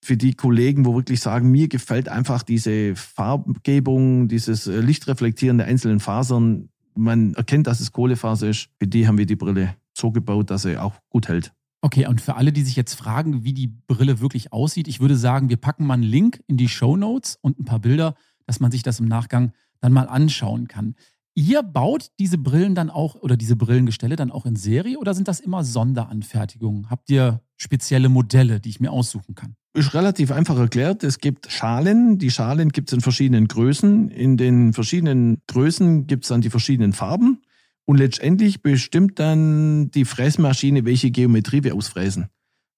Für 0.05 0.17
die 0.17 0.35
Kollegen, 0.35 0.85
wo 0.85 0.95
wirklich 0.95 1.21
sagen, 1.21 1.51
mir 1.51 1.69
gefällt 1.69 2.09
einfach 2.09 2.43
diese 2.43 2.95
Farbgebung, 2.97 4.29
dieses 4.29 4.67
äh, 4.67 4.81
Lichtreflektieren 4.81 5.59
der 5.59 5.69
einzelnen 5.69 6.01
Fasern. 6.01 6.69
Man 6.95 7.35
erkennt, 7.35 7.67
dass 7.67 7.81
es 7.81 7.93
Kohlefaser 7.93 8.49
ist. 8.49 8.69
Für 8.79 8.87
die 8.87 9.07
haben 9.07 9.17
wir 9.17 9.27
die 9.27 9.37
Brille 9.37 9.75
so 9.95 10.11
gebaut, 10.11 10.51
dass 10.51 10.63
sie 10.63 10.77
auch 10.77 10.95
gut 11.09 11.29
hält. 11.29 11.53
Okay, 11.85 12.07
und 12.07 12.21
für 12.21 12.37
alle, 12.37 12.53
die 12.53 12.63
sich 12.63 12.77
jetzt 12.77 12.95
fragen, 12.95 13.43
wie 13.43 13.53
die 13.53 13.67
Brille 13.67 14.21
wirklich 14.21 14.53
aussieht, 14.53 14.87
ich 14.87 15.01
würde 15.01 15.17
sagen, 15.17 15.49
wir 15.49 15.57
packen 15.57 15.85
mal 15.85 15.95
einen 15.95 16.05
Link 16.05 16.41
in 16.47 16.57
die 16.57 16.69
Show 16.69 16.97
Notes 16.97 17.37
und 17.43 17.59
ein 17.59 17.65
paar 17.65 17.81
Bilder, 17.81 18.15
dass 18.47 18.61
man 18.61 18.71
sich 18.71 18.85
das 18.85 19.01
im 19.01 19.09
Nachgang 19.09 19.53
dann 19.81 19.93
mal 19.93 20.07
anschauen 20.07 20.69
kann. 20.69 20.95
Ihr 21.35 21.63
baut 21.65 22.11
diese 22.21 22.39
Brillen 22.39 22.77
dann 22.77 22.89
auch 22.89 23.17
oder 23.17 23.37
diese 23.37 23.57
Brillengestelle 23.57 24.15
dann 24.15 24.31
auch 24.31 24.47
in 24.47 24.55
Serie 24.55 24.99
oder 24.99 25.13
sind 25.15 25.27
das 25.27 25.41
immer 25.41 25.65
Sonderanfertigungen? 25.65 26.89
Habt 26.89 27.11
ihr 27.11 27.41
spezielle 27.57 28.09
Modelle, 28.09 28.61
die 28.61 28.69
ich 28.69 28.81
mir 28.81 28.93
aussuchen 28.93 29.35
kann? 29.35 29.57
Ist 29.75 29.95
relativ 29.95 30.31
einfach 30.31 30.59
erklärt. 30.59 31.03
Es 31.03 31.19
gibt 31.19 31.51
Schalen. 31.51 32.19
Die 32.19 32.31
Schalen 32.31 32.69
gibt 32.69 32.91
es 32.91 32.93
in 32.93 33.01
verschiedenen 33.01 33.49
Größen. 33.49 34.11
In 34.11 34.37
den 34.37 34.73
verschiedenen 34.73 35.41
Größen 35.49 36.07
gibt 36.07 36.25
es 36.25 36.29
dann 36.29 36.43
die 36.43 36.51
verschiedenen 36.51 36.93
Farben. 36.93 37.43
Und 37.85 37.99
letztendlich 37.99 38.63
bestimmt 38.63 39.19
dann 39.19 39.91
die 39.91 40.05
Fräsmaschine, 40.05 40.85
welche 40.85 41.11
Geometrie 41.11 41.65
wir 41.65 41.75
ausfräsen. 41.75 42.29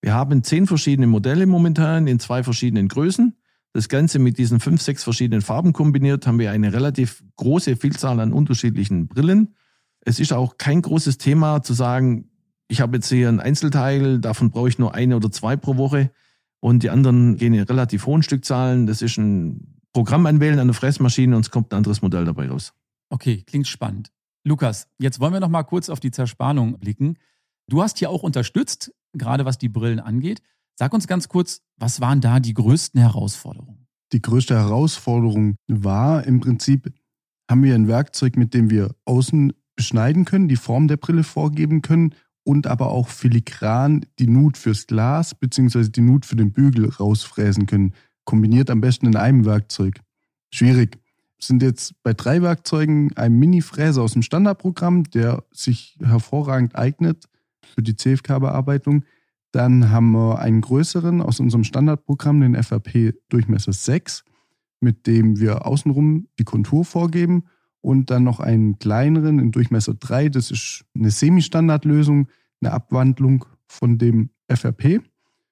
Wir 0.00 0.14
haben 0.14 0.42
zehn 0.42 0.66
verschiedene 0.66 1.06
Modelle 1.06 1.46
momentan 1.46 2.06
in 2.06 2.18
zwei 2.18 2.42
verschiedenen 2.42 2.88
Größen. 2.88 3.36
Das 3.72 3.88
Ganze 3.88 4.18
mit 4.18 4.38
diesen 4.38 4.60
fünf, 4.60 4.82
sechs 4.82 5.02
verschiedenen 5.02 5.42
Farben 5.42 5.72
kombiniert, 5.72 6.26
haben 6.26 6.38
wir 6.38 6.50
eine 6.52 6.72
relativ 6.72 7.24
große 7.36 7.76
Vielzahl 7.76 8.20
an 8.20 8.32
unterschiedlichen 8.32 9.08
Brillen. 9.08 9.54
Es 10.00 10.20
ist 10.20 10.32
auch 10.32 10.58
kein 10.58 10.82
großes 10.82 11.18
Thema 11.18 11.62
zu 11.62 11.72
sagen, 11.72 12.30
ich 12.68 12.80
habe 12.80 12.96
jetzt 12.96 13.08
hier 13.08 13.28
ein 13.28 13.40
Einzelteil, 13.40 14.20
davon 14.20 14.50
brauche 14.50 14.68
ich 14.68 14.78
nur 14.78 14.94
eine 14.94 15.16
oder 15.16 15.30
zwei 15.30 15.56
pro 15.56 15.76
Woche 15.76 16.10
und 16.60 16.82
die 16.82 16.90
anderen 16.90 17.36
gehen 17.36 17.52
in 17.54 17.62
relativ 17.62 18.06
hohen 18.06 18.22
Stückzahlen. 18.22 18.86
Das 18.86 19.02
ist 19.02 19.18
ein 19.18 19.80
Programm 19.92 20.26
anwählen 20.26 20.58
an 20.58 20.68
der 20.68 20.74
Fressmaschine 20.74 21.34
und 21.36 21.46
es 21.46 21.50
kommt 21.50 21.72
ein 21.72 21.78
anderes 21.78 22.02
Modell 22.02 22.24
dabei 22.24 22.48
raus. 22.48 22.72
Okay, 23.10 23.42
klingt 23.46 23.68
spannend. 23.68 24.10
Lukas, 24.46 24.88
jetzt 24.98 25.20
wollen 25.20 25.32
wir 25.32 25.40
noch 25.40 25.48
mal 25.48 25.62
kurz 25.62 25.88
auf 25.88 26.00
die 26.00 26.10
Zerspannung 26.10 26.78
blicken. 26.78 27.16
Du 27.66 27.82
hast 27.82 27.98
hier 27.98 28.10
auch 28.10 28.22
unterstützt, 28.22 28.92
gerade 29.12 29.46
was 29.46 29.56
die 29.56 29.70
Brillen 29.70 30.00
angeht. 30.00 30.42
Sag 30.76 30.92
uns 30.92 31.06
ganz 31.06 31.28
kurz, 31.28 31.62
was 31.76 32.00
waren 32.00 32.20
da 32.20 32.40
die 32.40 32.52
größten 32.52 33.00
Herausforderungen? 33.00 33.86
Die 34.12 34.20
größte 34.20 34.54
Herausforderung 34.54 35.56
war 35.66 36.24
im 36.24 36.40
Prinzip, 36.40 36.92
haben 37.50 37.62
wir 37.62 37.74
ein 37.74 37.88
Werkzeug, 37.88 38.36
mit 38.36 38.52
dem 38.52 38.70
wir 38.70 38.94
außen 39.06 39.54
beschneiden 39.76 40.24
können, 40.24 40.48
die 40.48 40.56
Form 40.56 40.88
der 40.88 40.98
Brille 40.98 41.24
vorgeben 41.24 41.80
können 41.80 42.14
und 42.44 42.66
aber 42.66 42.90
auch 42.90 43.08
filigran 43.08 44.04
die 44.18 44.26
Nut 44.26 44.58
fürs 44.58 44.86
Glas 44.86 45.34
bzw. 45.34 45.88
die 45.88 46.02
Nut 46.02 46.26
für 46.26 46.36
den 46.36 46.52
Bügel 46.52 46.90
rausfräsen 46.90 47.66
können. 47.66 47.94
Kombiniert 48.24 48.70
am 48.70 48.80
besten 48.80 49.06
in 49.06 49.16
einem 49.16 49.46
Werkzeug. 49.46 50.00
Schwierig. 50.52 50.98
Sind 51.46 51.62
jetzt 51.62 52.02
bei 52.02 52.14
drei 52.14 52.40
Werkzeugen 52.40 53.14
ein 53.16 53.34
Mini-Fräser 53.34 54.02
aus 54.02 54.14
dem 54.14 54.22
Standardprogramm, 54.22 55.04
der 55.04 55.44
sich 55.52 55.98
hervorragend 56.02 56.74
eignet 56.74 57.28
für 57.74 57.82
die 57.82 57.96
CFK-Bearbeitung. 57.96 59.04
Dann 59.52 59.90
haben 59.90 60.12
wir 60.12 60.38
einen 60.38 60.62
größeren 60.62 61.20
aus 61.20 61.40
unserem 61.40 61.64
Standardprogramm, 61.64 62.40
den 62.40 62.54
FRP 62.54 63.14
Durchmesser 63.28 63.72
6, 63.72 64.24
mit 64.80 65.06
dem 65.06 65.38
wir 65.38 65.66
außenrum 65.66 66.28
die 66.38 66.44
Kontur 66.44 66.84
vorgeben 66.84 67.44
und 67.82 68.10
dann 68.10 68.24
noch 68.24 68.40
einen 68.40 68.78
kleineren 68.78 69.38
in 69.38 69.52
Durchmesser 69.52 69.94
3. 69.94 70.30
Das 70.30 70.50
ist 70.50 70.86
eine 70.94 71.10
Semi-Standardlösung, 71.10 72.28
eine 72.62 72.72
Abwandlung 72.72 73.44
von 73.66 73.98
dem 73.98 74.30
FRP, 74.48 75.02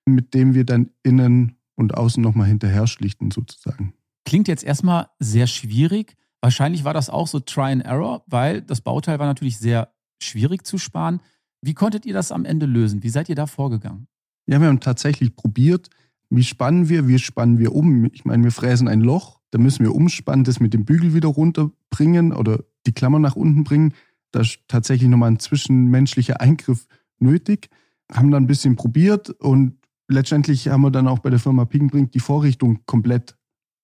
mit 0.07 0.33
dem 0.33 0.55
wir 0.55 0.65
dann 0.65 0.91
innen 1.03 1.59
und 1.75 1.95
außen 1.95 2.23
nochmal 2.23 2.49
hinterher 2.49 2.87
schlichten 2.87 3.31
sozusagen. 3.31 3.93
Klingt 4.25 4.49
jetzt 4.49 4.65
erstmal 4.65 5.09
sehr 5.19 5.47
schwierig. 5.47 6.17
Wahrscheinlich 6.41 6.85
war 6.85 6.95
das 6.95 7.11
auch 7.11 7.27
so 7.27 7.41
Try 7.41 7.73
and 7.73 7.85
Error, 7.85 8.25
weil 8.27 8.63
das 8.63 8.81
Bauteil 8.81 9.19
war 9.19 9.27
natürlich 9.27 9.59
sehr 9.59 9.93
schwierig 10.21 10.67
zu 10.67 10.79
sparen. 10.79 11.21
Wie 11.61 11.75
konntet 11.75 12.07
ihr 12.07 12.15
das 12.15 12.33
am 12.33 12.45
Ende 12.45 12.67
lösen? 12.67 13.03
Wie 13.03 13.09
seid 13.09 13.29
ihr 13.29 13.35
da 13.35 13.47
vorgegangen? 13.47 14.09
Ja, 14.47 14.61
wir 14.61 14.69
haben 14.69 14.81
tatsächlich 14.81 15.37
probiert, 15.37 15.89
wie 16.31 16.43
spannen 16.43 16.89
wir, 16.89 17.07
wie 17.07 17.19
spannen 17.19 17.59
wir 17.59 17.75
um. 17.75 18.07
Ich 18.13 18.25
meine, 18.25 18.43
wir 18.43 18.51
fräsen 18.51 18.89
ein 18.89 19.01
Loch, 19.01 19.41
da 19.51 19.59
müssen 19.59 19.85
wir 19.85 19.95
umspannen, 19.95 20.45
das 20.45 20.61
mit 20.61 20.75
dem 20.75 20.85
Bügel 20.85 21.15
wieder 21.15 21.29
runterbringen 21.29 22.33
oder 22.33 22.65
die 22.87 22.93
Klammer 22.93 23.19
nach 23.19 23.37
unten 23.37 23.65
bringen. 23.65 23.95
Da 24.33 24.41
ist 24.41 24.61
tatsächlich 24.67 25.09
nochmal 25.09 25.31
ein 25.31 25.39
zwischenmenschlicher 25.39 26.41
Eingriff 26.41 26.87
nötig. 27.19 27.69
Haben 28.11 28.31
dann 28.31 28.45
ein 28.45 28.49
bisschen 28.49 28.77
probiert 28.77 29.31
und 29.31 29.77
letztendlich 30.09 30.69
haben 30.69 30.83
wir 30.83 30.91
dann 30.91 31.07
auch 31.07 31.21
bei 31.21 31.31
der 31.31 31.39
Firma 31.39 31.65
Pickenbrink 31.65 32.13
die 32.13 32.21
Vorrichtung 32.21 32.81
komplett 32.87 33.37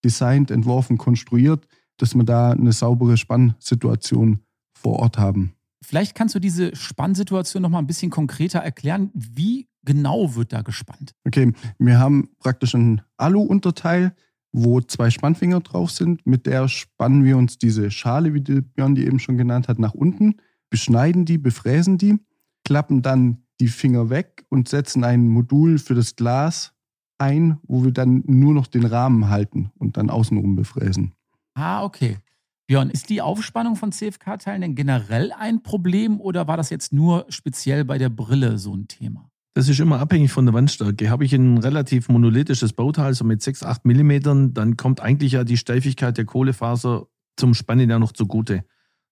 designt, 0.04 0.50
entworfen, 0.50 0.98
konstruiert, 0.98 1.66
dass 1.96 2.14
wir 2.14 2.24
da 2.24 2.52
eine 2.52 2.72
saubere 2.72 3.16
Spannsituation 3.16 4.40
vor 4.74 5.00
Ort 5.00 5.18
haben. 5.18 5.54
Vielleicht 5.82 6.14
kannst 6.14 6.34
du 6.34 6.38
diese 6.38 6.74
Spannsituation 6.74 7.62
nochmal 7.62 7.82
ein 7.82 7.86
bisschen 7.86 8.10
konkreter 8.10 8.60
erklären. 8.60 9.10
Wie 9.14 9.68
genau 9.84 10.34
wird 10.34 10.52
da 10.52 10.62
gespannt? 10.62 11.14
Okay, 11.26 11.52
wir 11.78 11.98
haben 11.98 12.30
praktisch 12.40 12.74
ein 12.74 13.00
Alu-Unterteil, 13.16 14.14
wo 14.52 14.80
zwei 14.80 15.10
Spannfinger 15.10 15.60
drauf 15.60 15.90
sind. 15.90 16.26
Mit 16.26 16.46
der 16.46 16.68
spannen 16.68 17.24
wir 17.24 17.36
uns 17.36 17.58
diese 17.58 17.90
Schale, 17.90 18.34
wie 18.34 18.40
die 18.40 18.60
Björn 18.60 18.94
die 18.94 19.06
eben 19.06 19.18
schon 19.18 19.38
genannt 19.38 19.68
hat, 19.68 19.78
nach 19.78 19.94
unten, 19.94 20.36
beschneiden 20.70 21.24
die, 21.24 21.38
befräsen 21.38 21.98
die, 21.98 22.18
klappen 22.64 23.02
dann 23.02 23.44
die 23.60 23.68
Finger 23.68 24.10
weg 24.10 24.44
und 24.48 24.68
setzen 24.68 25.04
ein 25.04 25.28
Modul 25.28 25.78
für 25.78 25.94
das 25.94 26.16
Glas 26.16 26.74
ein, 27.18 27.58
wo 27.62 27.84
wir 27.84 27.92
dann 27.92 28.22
nur 28.26 28.54
noch 28.54 28.66
den 28.66 28.86
Rahmen 28.86 29.28
halten 29.28 29.70
und 29.78 29.96
dann 29.96 30.10
außenrum 30.10 30.56
befräsen. 30.56 31.12
Ah, 31.54 31.84
okay. 31.84 32.18
Björn, 32.66 32.90
ist 32.90 33.08
die 33.08 33.22
Aufspannung 33.22 33.76
von 33.76 33.92
CFK-Teilen 33.92 34.60
denn 34.60 34.74
generell 34.74 35.32
ein 35.32 35.62
Problem 35.62 36.20
oder 36.20 36.46
war 36.46 36.56
das 36.56 36.70
jetzt 36.70 36.92
nur 36.92 37.26
speziell 37.28 37.84
bei 37.84 37.98
der 37.98 38.10
Brille 38.10 38.58
so 38.58 38.74
ein 38.74 38.88
Thema? 38.88 39.30
Das 39.54 39.68
ist 39.68 39.80
immer 39.80 39.98
abhängig 39.98 40.30
von 40.30 40.46
der 40.46 40.54
Wandstärke. 40.54 41.10
Habe 41.10 41.24
ich 41.24 41.32
ein 41.32 41.58
relativ 41.58 42.08
monolithisches 42.08 42.74
Bauteil, 42.74 43.14
so 43.14 43.24
mit 43.24 43.42
6, 43.42 43.64
8 43.64 43.86
Millimetern, 43.86 44.54
dann 44.54 44.76
kommt 44.76 45.00
eigentlich 45.00 45.32
ja 45.32 45.44
die 45.44 45.56
Steifigkeit 45.56 46.16
der 46.16 46.26
Kohlefaser 46.26 47.06
zum 47.36 47.54
Spannen 47.54 47.90
ja 47.90 47.98
noch 47.98 48.12
zugute. 48.12 48.64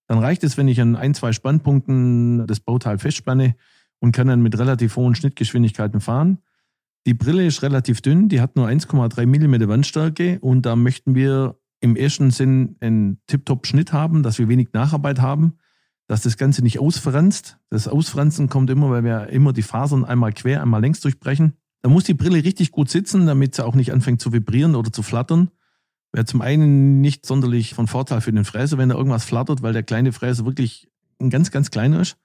Dann 0.06 0.18
reicht 0.18 0.44
es, 0.44 0.56
wenn 0.56 0.68
ich 0.68 0.80
an 0.80 0.94
ein, 0.94 1.14
zwei 1.14 1.32
Spannpunkten 1.32 2.46
das 2.46 2.60
Bauteil 2.60 2.98
festspanne 2.98 3.56
und 3.98 4.12
kann 4.12 4.28
dann 4.28 4.42
mit 4.42 4.56
relativ 4.58 4.96
hohen 4.96 5.14
Schnittgeschwindigkeiten 5.14 6.00
fahren. 6.00 6.38
Die 7.06 7.14
Brille 7.14 7.46
ist 7.46 7.62
relativ 7.62 8.00
dünn, 8.02 8.28
die 8.28 8.40
hat 8.40 8.56
nur 8.56 8.68
1,3 8.68 9.26
Millimeter 9.26 9.68
Wandstärke 9.68 10.38
und 10.40 10.66
da 10.66 10.76
möchten 10.76 11.14
wir 11.14 11.58
im 11.80 11.96
ersten 11.96 12.30
Sinn 12.30 12.76
einen 12.80 13.20
Tip-Top-Schnitt 13.28 13.92
haben, 13.92 14.22
dass 14.22 14.38
wir 14.38 14.48
wenig 14.48 14.72
Nacharbeit 14.72 15.20
haben 15.20 15.54
dass 16.06 16.22
das 16.22 16.36
Ganze 16.36 16.62
nicht 16.62 16.78
ausfranst. 16.78 17.58
Das 17.68 17.88
Ausfranzen 17.88 18.48
kommt 18.48 18.70
immer, 18.70 18.90
weil 18.90 19.04
wir 19.04 19.28
immer 19.28 19.52
die 19.52 19.62
Fasern 19.62 20.04
einmal 20.04 20.32
quer, 20.32 20.62
einmal 20.62 20.80
längs 20.80 21.00
durchbrechen. 21.00 21.54
Da 21.82 21.88
muss 21.88 22.04
die 22.04 22.14
Brille 22.14 22.42
richtig 22.44 22.70
gut 22.70 22.88
sitzen, 22.88 23.26
damit 23.26 23.54
sie 23.54 23.64
auch 23.64 23.74
nicht 23.74 23.92
anfängt 23.92 24.20
zu 24.20 24.32
vibrieren 24.32 24.74
oder 24.76 24.92
zu 24.92 25.02
flattern. 25.02 25.50
Wäre 26.12 26.24
zum 26.24 26.40
einen 26.40 27.00
nicht 27.00 27.26
sonderlich 27.26 27.74
von 27.74 27.88
Vorteil 27.88 28.20
für 28.20 28.32
den 28.32 28.44
Fräser, 28.44 28.78
wenn 28.78 28.88
da 28.88 28.94
irgendwas 28.94 29.24
flattert, 29.24 29.62
weil 29.62 29.72
der 29.72 29.82
kleine 29.82 30.12
Fräser 30.12 30.46
wirklich 30.46 30.88
ein 31.20 31.30
ganz, 31.30 31.50
ganz 31.50 31.70
kleiner 31.70 32.00
ist. 32.00 32.16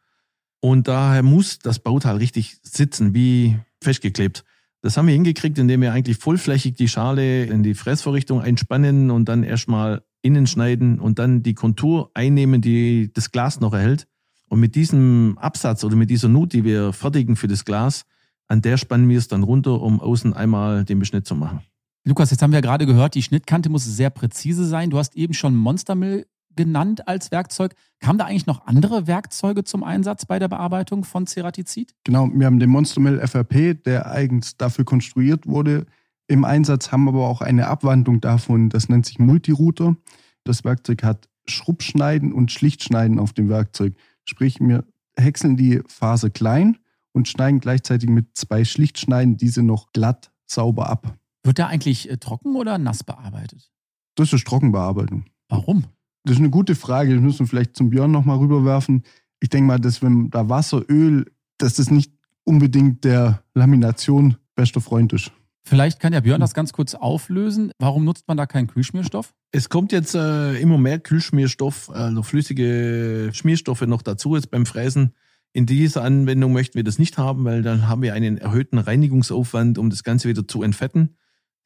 Und 0.59 0.87
daher 0.87 1.23
muss 1.23 1.59
das 1.59 1.79
Bauteil 1.79 2.17
richtig 2.17 2.59
sitzen, 2.61 3.15
wie 3.15 3.59
festgeklebt. 3.81 4.45
Das 4.81 4.97
haben 4.97 5.05
wir 5.05 5.13
hingekriegt, 5.13 5.59
indem 5.59 5.81
wir 5.81 5.93
eigentlich 5.93 6.17
vollflächig 6.17 6.73
die 6.73 6.87
Schale 6.87 7.45
in 7.45 7.61
die 7.61 7.75
Fräsvorrichtung 7.75 8.41
einspannen 8.41 9.11
und 9.11 9.29
dann 9.29 9.43
erstmal 9.43 10.03
innen 10.23 10.47
schneiden 10.47 10.99
und 10.99 11.19
dann 11.19 11.43
die 11.43 11.53
Kontur 11.53 12.09
einnehmen, 12.15 12.61
die 12.61 13.11
das 13.13 13.31
Glas 13.31 13.59
noch 13.59 13.73
erhält. 13.73 14.07
Und 14.49 14.59
mit 14.59 14.75
diesem 14.75 15.37
Absatz 15.37 15.83
oder 15.83 15.95
mit 15.95 16.09
dieser 16.09 16.29
Nut, 16.29 16.53
die 16.53 16.63
wir 16.63 16.93
fertigen 16.93 17.35
für 17.35 17.47
das 17.47 17.63
Glas, 17.63 18.05
an 18.47 18.61
der 18.61 18.77
spannen 18.77 19.07
wir 19.07 19.17
es 19.17 19.27
dann 19.27 19.43
runter, 19.43 19.81
um 19.81 20.01
außen 20.01 20.33
einmal 20.33 20.83
den 20.83 20.99
Beschnitt 20.99 21.25
zu 21.25 21.35
machen. 21.35 21.61
Lukas, 22.03 22.31
jetzt 22.31 22.41
haben 22.41 22.51
wir 22.51 22.61
gerade 22.61 22.87
gehört, 22.87 23.13
die 23.13 23.21
Schnittkante 23.21 23.69
muss 23.69 23.85
sehr 23.85 24.09
präzise 24.09 24.65
sein. 24.65 24.89
Du 24.89 24.97
hast 24.97 25.15
eben 25.15 25.35
schon 25.35 25.55
Monstermill 25.55 26.25
genannt 26.55 27.07
als 27.07 27.31
Werkzeug. 27.31 27.75
Kamen 27.99 28.17
da 28.17 28.25
eigentlich 28.25 28.45
noch 28.45 28.65
andere 28.65 29.07
Werkzeuge 29.07 29.63
zum 29.63 29.83
Einsatz 29.83 30.25
bei 30.25 30.39
der 30.39 30.47
Bearbeitung 30.47 31.03
von 31.03 31.27
Ceratizid? 31.27 31.93
Genau, 32.03 32.29
wir 32.33 32.45
haben 32.45 32.59
den 32.59 32.69
Monstermill 32.69 33.19
FRP, 33.19 33.75
der 33.83 34.11
eigens 34.11 34.57
dafür 34.57 34.85
konstruiert 34.85 35.47
wurde, 35.47 35.85
im 36.27 36.45
Einsatz, 36.45 36.91
haben 36.91 37.09
aber 37.09 37.27
auch 37.27 37.41
eine 37.41 37.67
Abwandlung 37.67 38.21
davon, 38.21 38.69
das 38.69 38.87
nennt 38.87 39.05
sich 39.05 39.19
Multirouter. 39.19 39.97
Das 40.45 40.63
Werkzeug 40.63 41.03
hat 41.03 41.27
Schrubbschneiden 41.45 42.31
und 42.31 42.51
Schlichtschneiden 42.51 43.19
auf 43.19 43.33
dem 43.33 43.49
Werkzeug. 43.49 43.95
Sprich, 44.23 44.59
wir 44.61 44.85
häckseln 45.17 45.57
die 45.57 45.81
Faser 45.87 46.29
klein 46.29 46.77
und 47.11 47.27
schneiden 47.27 47.59
gleichzeitig 47.59 48.09
mit 48.09 48.37
zwei 48.37 48.63
Schlichtschneiden 48.63 49.35
diese 49.35 49.61
noch 49.61 49.91
glatt 49.91 50.31
sauber 50.45 50.89
ab. 50.89 51.17
Wird 51.43 51.59
da 51.59 51.67
eigentlich 51.67 52.09
äh, 52.09 52.17
trocken 52.17 52.55
oder 52.55 52.77
nass 52.77 53.03
bearbeitet? 53.03 53.71
Das 54.15 54.31
ist 54.31 54.45
Trockenbearbeitung. 54.47 55.25
Warum? 55.49 55.85
Das 56.23 56.33
ist 56.33 56.39
eine 56.39 56.49
gute 56.49 56.75
Frage. 56.75 57.13
Das 57.13 57.21
müssen 57.21 57.39
wir 57.39 57.47
vielleicht 57.47 57.75
zum 57.75 57.89
Björn 57.89 58.11
nochmal 58.11 58.37
rüberwerfen. 58.37 59.03
Ich 59.39 59.49
denke 59.49 59.67
mal, 59.67 59.79
dass 59.79 60.01
wenn 60.01 60.29
da 60.29 60.49
Wasser, 60.49 60.83
Öl, 60.89 61.25
dass 61.57 61.75
das 61.75 61.89
nicht 61.89 62.13
unbedingt 62.43 63.03
der 63.03 63.43
Lamination 63.53 64.37
bester 64.55 64.81
Freund 64.81 65.13
ist. 65.13 65.31
Vielleicht 65.63 65.99
kann 65.99 66.11
der 66.11 66.21
Björn 66.21 66.41
das 66.41 66.53
ganz 66.53 66.73
kurz 66.73 66.95
auflösen. 66.95 67.71
Warum 67.79 68.03
nutzt 68.03 68.27
man 68.27 68.37
da 68.37 68.45
keinen 68.45 68.67
Kühlschmierstoff? 68.67 69.33
Es 69.51 69.69
kommt 69.69 69.91
jetzt 69.91 70.15
äh, 70.15 70.55
immer 70.59 70.77
mehr 70.77 70.99
Kühlschmierstoff, 70.99 71.89
also 71.91 72.23
flüssige 72.23 73.29
Schmierstoffe 73.33 73.81
noch 73.81 74.01
dazu 74.01 74.35
jetzt 74.35 74.49
beim 74.49 74.65
Fräsen. 74.65 75.13
In 75.53 75.65
dieser 75.65 76.03
Anwendung 76.03 76.53
möchten 76.53 76.75
wir 76.75 76.83
das 76.83 76.97
nicht 76.97 77.17
haben, 77.17 77.43
weil 77.45 77.61
dann 77.61 77.87
haben 77.87 78.01
wir 78.01 78.13
einen 78.13 78.37
erhöhten 78.37 78.79
Reinigungsaufwand, 78.79 79.77
um 79.77 79.89
das 79.89 80.03
Ganze 80.03 80.29
wieder 80.29 80.47
zu 80.47 80.63
entfetten. 80.63 81.17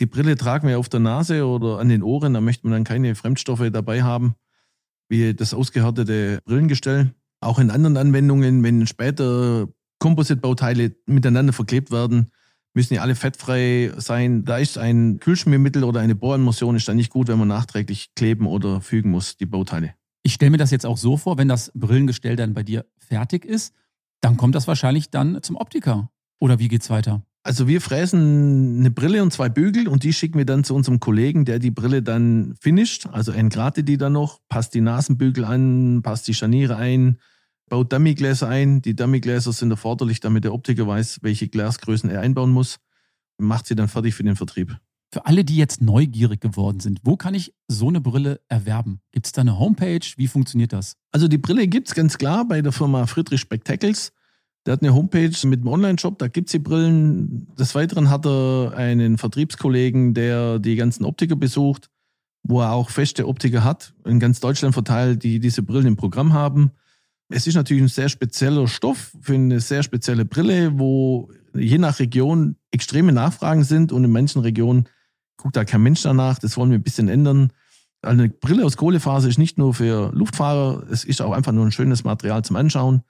Die 0.02 0.08
Brille 0.08 0.36
tragen 0.36 0.68
wir 0.68 0.80
auf 0.80 0.90
der 0.90 1.00
Nase 1.00 1.46
oder 1.46 1.80
an 1.80 1.88
den 1.88 2.04
Ohren, 2.04 2.34
da 2.34 2.42
möchte 2.42 2.68
man 2.68 2.74
dann 2.74 2.84
keine 2.84 3.16
Fremdstoffe 3.16 3.70
dabei 3.72 4.04
haben, 4.04 4.36
wie 5.10 5.34
das 5.34 5.54
ausgehärtete 5.54 6.40
Brillengestell. 6.46 7.14
Auch 7.42 7.60
in 7.60 7.70
anderen 7.70 7.98
Anwendungen, 7.98 8.64
wenn 8.64 8.88
später 8.88 9.68
Composite-Bauteile 10.00 10.96
miteinander 11.06 11.54
verklebt 11.54 11.92
werden, 11.92 12.32
müssen 12.74 12.94
ja 12.96 13.02
alle 13.02 13.16
fettfrei 13.16 13.92
sein. 13.98 14.44
Da 14.44 14.58
ist 14.58 14.78
ein 14.78 15.20
Kühlschmiermittel 15.20 15.84
oder 15.84 16.02
eine 16.02 16.16
Bohremulsion 16.16 16.76
ist 16.76 16.88
dann 16.88 16.98
nicht 16.98 17.12
gut, 17.12 17.28
wenn 17.28 17.40
man 17.40 17.48
nachträglich 17.48 18.14
kleben 18.16 18.48
oder 18.48 18.82
fügen 18.82 19.12
muss, 19.12 19.38
die 19.38 19.46
Bauteile. 19.46 19.94
Ich 20.24 20.34
stelle 20.34 20.52
mir 20.52 20.58
das 20.58 20.72
jetzt 20.72 20.86
auch 20.86 20.98
so 20.98 21.18
vor, 21.18 21.38
wenn 21.38 21.48
das 21.48 21.72
Brillengestell 21.76 22.36
dann 22.36 22.54
bei 22.54 22.64
dir 22.64 22.86
fertig 22.98 23.46
ist, 23.46 23.74
dann 24.22 24.38
kommt 24.38 24.56
das 24.56 24.68
wahrscheinlich 24.68 25.10
dann 25.10 25.42
zum 25.44 25.56
Optiker. 25.56 26.10
Oder 26.40 26.60
wie 26.60 26.68
geht's 26.68 26.90
weiter? 26.90 27.22
Also 27.46 27.68
wir 27.68 27.80
fräsen 27.80 28.80
eine 28.80 28.90
Brille 28.90 29.22
und 29.22 29.32
zwei 29.32 29.50
Bügel 29.50 29.88
und 29.88 30.02
die 30.02 30.14
schicken 30.14 30.40
wir 30.40 30.48
dann 30.48 30.64
zu 30.64 30.74
unserem 30.74 31.00
Kollegen, 31.00 31.46
der 31.46 31.60
die 31.60 31.70
Brille 31.70 32.02
dann 32.02 32.56
finisht. 32.60 33.06
Also 33.12 33.32
entgratet 33.34 33.88
die 33.88 33.98
dann 33.98 34.14
noch, 34.14 34.40
passt 34.50 34.74
die 34.74 34.82
Nasenbügel 34.82 35.46
an, 35.46 36.02
passt 36.02 36.28
die 36.28 36.34
Scharniere 36.34 36.76
ein, 36.76 37.20
baut 37.70 37.94
Dummygläser 37.94 38.48
ein. 38.48 38.82
Die 38.82 38.96
Dummygläser 38.96 39.54
sind 39.54 39.70
erforderlich, 39.70 40.22
damit 40.22 40.44
der 40.44 40.56
Optiker 40.56 40.88
weiß, 40.88 41.20
welche 41.22 41.48
Glasgrößen 41.48 42.10
er 42.10 42.22
einbauen 42.22 42.50
muss. 42.50 42.78
Macht 43.38 43.68
sie 43.68 43.76
dann 43.76 43.90
fertig 43.90 44.16
für 44.16 44.24
den 44.24 44.36
Vertrieb. 44.36 44.80
Für 45.14 45.28
alle, 45.28 45.46
die 45.46 45.58
jetzt 45.58 45.84
neugierig 45.84 46.42
geworden 46.42 46.80
sind, 46.80 47.00
wo 47.04 47.16
kann 47.16 47.36
ich 47.36 47.54
so 47.68 47.90
eine 47.90 48.02
Brille 48.02 48.42
erwerben? 48.48 49.02
Gibt 49.12 49.28
es 49.28 49.34
da 49.34 49.42
eine 49.42 49.60
Homepage? 49.60 50.02
Wie 50.18 50.28
funktioniert 50.28 50.74
das? 50.74 50.98
Also 51.12 51.28
die 51.28 51.38
Brille 51.38 51.68
gibt 51.68 51.90
es 51.90 51.94
ganz 51.94 52.18
klar 52.18 52.48
bei 52.48 52.64
der 52.64 52.72
Firma 52.72 53.06
Friedrich 53.06 53.42
Spectacles. 53.42 54.14
Der 54.66 54.74
hat 54.74 54.82
eine 54.82 54.96
Homepage 54.96 55.48
mit 55.48 55.60
einem 55.60 55.68
Online-Shop, 55.68 56.18
da 56.18 56.28
gibt 56.28 56.48
es 56.48 56.54
die 56.54 56.60
Brillen. 56.60 57.54
Des 57.56 57.76
Weiteren 57.76 58.10
hat 58.10 58.26
er 58.26 58.74
einen 58.76 59.18
Vertriebskollegen, 59.20 60.16
der 60.16 60.58
die 60.58 60.76
ganzen 60.76 61.06
Optiker 61.06 61.36
besucht, 61.36 61.92
wo 62.42 62.62
er 62.62 62.72
auch 62.72 62.90
feste 62.90 63.28
Optiker 63.28 63.64
hat, 63.64 63.94
in 64.06 64.20
ganz 64.20 64.40
Deutschland 64.40 64.74
verteilt, 64.74 65.24
die 65.24 65.40
diese 65.40 65.62
Brillen 65.62 65.86
im 65.86 65.98
Programm 65.98 66.34
haben. 66.34 66.72
Es 67.30 67.46
ist 67.46 67.56
natürlich 67.56 67.84
ein 67.84 67.90
sehr 67.90 68.10
spezieller 68.10 68.68
Stoff 68.68 69.16
für 69.22 69.34
eine 69.36 69.60
sehr 69.60 69.84
spezielle 69.84 70.26
Brille, 70.26 70.80
wo 70.80 71.30
je 71.54 71.78
nach 71.78 72.00
Region 72.00 72.56
extreme 72.72 73.12
Nachfragen 73.12 73.64
sind 73.64 73.92
und 73.92 74.04
in 74.04 74.12
manchen 74.12 74.42
Regionen 74.42 74.88
guckt 75.38 75.56
da 75.56 75.64
kein 75.64 75.84
Mensch 75.84 76.02
danach. 76.02 76.40
Das 76.40 76.58
wollen 76.58 76.72
wir 76.72 76.80
ein 76.80 76.84
bisschen 76.84 77.08
ändern. 77.08 77.52
Eine 78.02 78.30
Brille 78.30 78.66
aus 78.66 78.78
Kohlefaser 78.78 79.28
ist 79.28 79.38
nicht 79.38 79.58
nur 79.58 79.74
für 79.74 80.12
Luftfahrer, 80.14 80.84
es 80.90 81.04
ist 81.04 81.22
auch 81.22 81.32
einfach 81.32 81.52
nur 81.52 81.66
ein 81.66 81.72
schönes 81.72 82.04
Material 82.04 82.44
zum 82.44 82.56
Anschauen. 82.56 83.04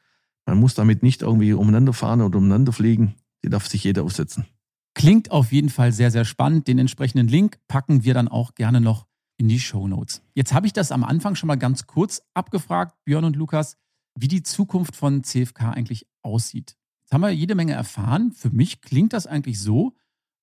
Man 0.45 0.59
muss 0.59 0.75
damit 0.75 1.03
nicht 1.03 1.21
irgendwie 1.21 1.53
umeinander 1.53 1.93
fahren 1.93 2.21
oder 2.21 2.37
umeinander 2.37 2.71
fliegen. 2.71 3.15
Die 3.43 3.49
darf 3.49 3.67
sich 3.67 3.83
jeder 3.83 4.03
aufsetzen. 4.03 4.45
Klingt 4.93 5.31
auf 5.31 5.51
jeden 5.51 5.69
Fall 5.69 5.91
sehr, 5.91 6.11
sehr 6.11 6.25
spannend. 6.25 6.67
Den 6.67 6.79
entsprechenden 6.79 7.27
Link 7.27 7.57
packen 7.67 8.03
wir 8.03 8.13
dann 8.13 8.27
auch 8.27 8.55
gerne 8.55 8.79
noch 8.79 9.07
in 9.37 9.49
die 9.49 9.59
Show 9.59 9.87
Notes. 9.87 10.21
Jetzt 10.33 10.53
habe 10.53 10.67
ich 10.67 10.73
das 10.73 10.91
am 10.91 11.03
Anfang 11.03 11.35
schon 11.35 11.47
mal 11.47 11.57
ganz 11.57 11.87
kurz 11.87 12.21
abgefragt, 12.33 12.95
Björn 13.03 13.25
und 13.25 13.35
Lukas, 13.35 13.75
wie 14.17 14.27
die 14.29 14.43
Zukunft 14.43 14.95
von 14.95 15.23
CFK 15.23 15.71
eigentlich 15.71 16.07
aussieht. 16.21 16.77
Jetzt 17.03 17.13
haben 17.13 17.21
wir 17.21 17.31
jede 17.31 17.55
Menge 17.55 17.73
erfahren. 17.73 18.31
Für 18.31 18.49
mich 18.49 18.81
klingt 18.81 19.13
das 19.13 19.27
eigentlich 19.27 19.59
so, 19.59 19.93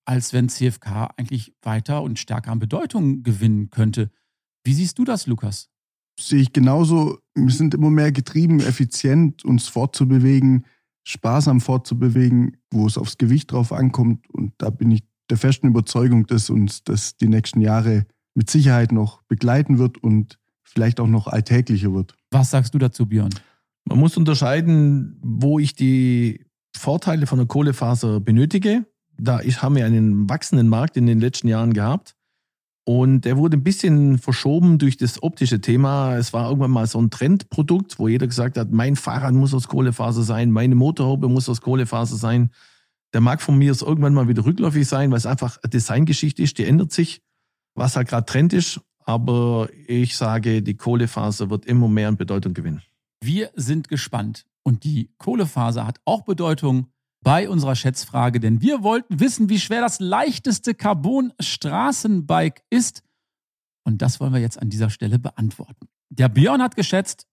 als 0.05 0.33
wenn 0.33 0.49
CFK 0.49 1.15
eigentlich 1.17 1.55
weiter 1.63 2.03
und 2.03 2.19
stärker 2.19 2.53
an 2.53 2.59
Bedeutung 2.59 3.23
gewinnen 3.23 3.71
könnte. 3.71 4.11
Wie 4.65 4.75
siehst 4.75 4.99
du 4.99 5.05
das, 5.05 5.27
Lukas? 5.27 5.71
Sehe 6.21 6.43
ich 6.43 6.53
genauso. 6.53 7.19
Wir 7.35 7.51
sind 7.51 7.75
immer 7.75 7.91
mehr 7.91 8.13
getrieben, 8.13 8.61
effizient 8.61 9.45
uns 9.45 9.69
fortzubewegen, 9.69 10.67
sparsam 11.05 11.61
fortzubewegen, 11.61 12.57
wo 12.71 12.87
es 12.87 12.99
aufs 12.99 13.19
Gewicht 13.19 13.53
drauf 13.53 13.73
ankommt. 13.73 14.29
Und 14.31 14.53
da 14.59 14.71
bin 14.71 14.91
ich 14.91 15.03
der 15.31 15.39
festen 15.39 15.69
Überzeugung, 15.69 16.27
dass 16.27 16.51
uns 16.51 16.85
das 16.85 17.17
die 17.17 17.29
nächsten 17.29 17.61
Jahre 17.61 18.07
mit 18.35 18.51
Sicherheit 18.51 18.93
noch 18.93 19.23
begleiten 19.23 19.79
wird 19.79 19.99
und 19.99 20.39
vielleicht 20.63 21.01
auch 21.01 21.07
noch 21.07 21.27
alltäglicher 21.27 21.93
wird. 21.93 22.15
Was 22.31 22.51
sagst 22.51 22.75
du 22.75 22.79
dazu, 22.79 23.07
Björn? 23.07 23.35
Man 23.85 23.99
muss 23.99 24.17
unterscheiden, 24.17 25.19
wo 25.23 25.59
ich 25.59 25.75
die 25.75 26.47
Vorteile 26.77 27.27
von 27.27 27.39
der 27.39 27.47
Kohlefaser 27.47 28.21
benötige. 28.21 28.87
Da 29.19 29.41
haben 29.41 29.77
wir 29.77 29.85
einen 29.85 30.29
wachsenden 30.29 30.69
Markt 30.69 30.97
in 30.97 31.07
den 31.07 31.21
letzten 31.21 31.49
Jahren 31.49 31.73
gehabt. 31.73 32.15
Und 32.85 33.21
der 33.25 33.37
wurde 33.37 33.57
ein 33.57 33.63
bisschen 33.63 34.19
verschoben 34.19 34.79
durch 34.79 34.97
das 34.97 35.23
optische 35.23 35.61
Thema. 35.61 36.17
Es 36.17 36.33
war 36.33 36.49
irgendwann 36.49 36.73
mal 36.73 36.87
so 36.87 37.01
ein 37.01 37.11
Trendprodukt, 37.11 37.99
wo 37.99 38.09
jeder 38.09 38.27
gesagt 38.27 38.59
hat, 38.59 38.73
mein 38.73 38.97
Fahrrad 38.97 39.35
muss 39.35 39.55
aus 39.55 39.69
Kohlefaser 39.69 40.23
sein, 40.23 40.51
meine 40.51 40.75
Motorhaube 40.75 41.29
muss 41.29 41.49
aus 41.49 41.61
Kohlefaser 41.61 42.17
sein. 42.17 42.51
Der 43.13 43.21
mag 43.21 43.41
von 43.41 43.57
mir 43.57 43.73
irgendwann 43.81 44.15
mal 44.15 44.27
wieder 44.27 44.45
rückläufig 44.45 44.89
sein, 44.89 45.11
weil 45.11 45.19
es 45.19 45.27
einfach 45.27 45.59
eine 45.63 45.71
Designgeschichte 45.71 46.43
ist, 46.43 46.59
die 46.59 46.65
ändert 46.65 46.93
sich, 46.93 47.23
was 47.75 47.95
halt 47.95 48.09
gerade 48.09 48.27
Trend 48.27 48.53
ist. 48.53 48.81
Aber 49.05 49.69
ich 49.87 50.17
sage, 50.17 50.63
die 50.63 50.77
Kohlefaser 50.77 51.51
wird 51.51 51.67
immer 51.67 51.89
mehr 51.89 52.09
an 52.09 52.17
Bedeutung 52.17 52.55
gewinnen. 52.55 52.83
Wir 53.23 53.51
sind 53.55 53.89
gespannt. 53.89 54.47
Und 54.65 54.85
die 54.85 55.11
Kohlefaser 55.19 55.87
hat 55.87 56.01
auch 56.05 56.23
Bedeutung 56.23 56.87
bei 57.23 57.49
unserer 57.49 57.77
Schätzfrage, 57.77 58.41
denn 58.41 58.61
wir 58.61 58.83
wollten 58.83 59.21
wissen, 59.21 59.49
wie 59.49 59.61
schwer 59.61 59.81
das 59.81 60.01
leichteste 60.01 60.75
Carbon-Straßenbike 60.75 62.63
ist. 62.71 63.03
Und 63.85 64.03
das 64.03 64.21
wollen 64.21 64.33
wir 64.33 64.41
jetzt 64.41 64.61
an 64.61 64.71
dieser 64.71 64.91
Stelle 64.91 65.19
beantworten. 65.19 65.89
Der 66.09 66.29
Björn 66.29 66.63
hat 66.63 66.77
geschätzt 66.77 67.27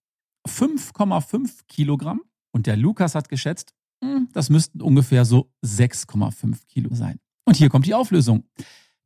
5,5 0.48 1.66
Kilogramm 1.68 2.22
und 2.52 2.66
der 2.66 2.76
Lukas 2.76 3.14
hat 3.14 3.28
geschätzt, 3.28 3.74
hm, 4.02 4.28
das 4.32 4.50
müssten 4.50 4.80
ungefähr 4.80 5.24
so 5.24 5.52
6,5 5.64 6.66
Kilo 6.68 6.94
sein. 6.94 7.18
Und 7.44 7.56
hier 7.56 7.68
kommt 7.68 7.86
die 7.86 7.94
Auflösung. 7.94 8.44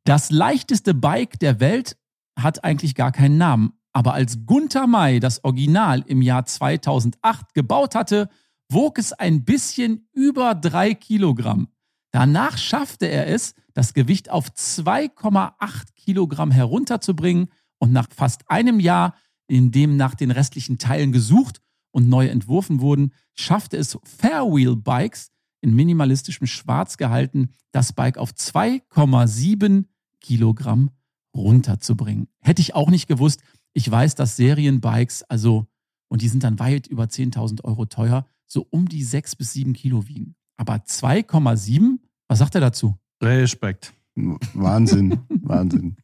Das 0.05 0.29
leichteste 0.29 0.93
Bike 0.93 1.39
der 1.39 1.59
Welt 1.59 1.97
hat 2.39 2.63
eigentlich 2.63 2.95
gar 2.95 3.11
keinen 3.11 3.37
Namen. 3.37 3.73
Aber 3.91 4.13
als 4.13 4.45
Gunther 4.45 4.87
May 4.87 5.19
das 5.19 5.43
Original 5.43 6.03
im 6.05 6.21
Jahr 6.21 6.45
2008 6.45 7.53
gebaut 7.53 7.95
hatte, 7.95 8.29
wog 8.69 8.97
es 8.97 9.13
ein 9.13 9.45
bisschen 9.45 10.07
über 10.13 10.55
drei 10.55 10.93
Kilogramm. 10.93 11.67
Danach 12.11 12.57
schaffte 12.57 13.07
er 13.07 13.27
es, 13.27 13.55
das 13.73 13.93
Gewicht 13.93 14.29
auf 14.29 14.49
2,8 14.49 15.93
Kilogramm 15.95 16.51
herunterzubringen 16.51 17.49
und 17.77 17.91
nach 17.91 18.07
fast 18.09 18.49
einem 18.49 18.79
Jahr, 18.79 19.15
in 19.47 19.71
dem 19.71 19.97
nach 19.97 20.15
den 20.15 20.31
restlichen 20.31 20.77
Teilen 20.77 21.11
gesucht 21.11 21.61
und 21.91 22.09
neu 22.09 22.27
entworfen 22.27 22.79
wurden, 22.79 23.11
schaffte 23.33 23.77
es 23.77 23.97
Fairwheel 24.03 24.75
Bikes 24.75 25.31
in 25.61 25.75
minimalistischem 25.75 26.47
Schwarz 26.47 26.97
gehalten, 26.97 27.49
das 27.71 27.91
Bike 27.91 28.17
auf 28.17 28.31
2,7 28.31 29.85
Kilogramm 30.21 30.91
runterzubringen. 31.35 32.27
Hätte 32.39 32.61
ich 32.61 32.75
auch 32.75 32.89
nicht 32.89 33.07
gewusst. 33.07 33.41
Ich 33.73 33.89
weiß, 33.89 34.15
dass 34.15 34.37
Serienbikes, 34.37 35.23
also, 35.23 35.67
und 36.07 36.21
die 36.21 36.29
sind 36.29 36.43
dann 36.43 36.59
weit 36.59 36.87
über 36.87 37.05
10.000 37.05 37.63
Euro 37.63 37.85
teuer, 37.85 38.25
so 38.47 38.67
um 38.69 38.87
die 38.87 39.03
6 39.03 39.35
bis 39.35 39.53
7 39.53 39.73
Kilo 39.73 40.07
wiegen. 40.07 40.35
Aber 40.57 40.75
2,7, 40.75 41.99
was 42.27 42.39
sagt 42.39 42.55
er 42.55 42.61
dazu? 42.61 42.97
Respekt. 43.21 43.93
Wahnsinn, 44.15 45.19
Wahnsinn. 45.29 45.97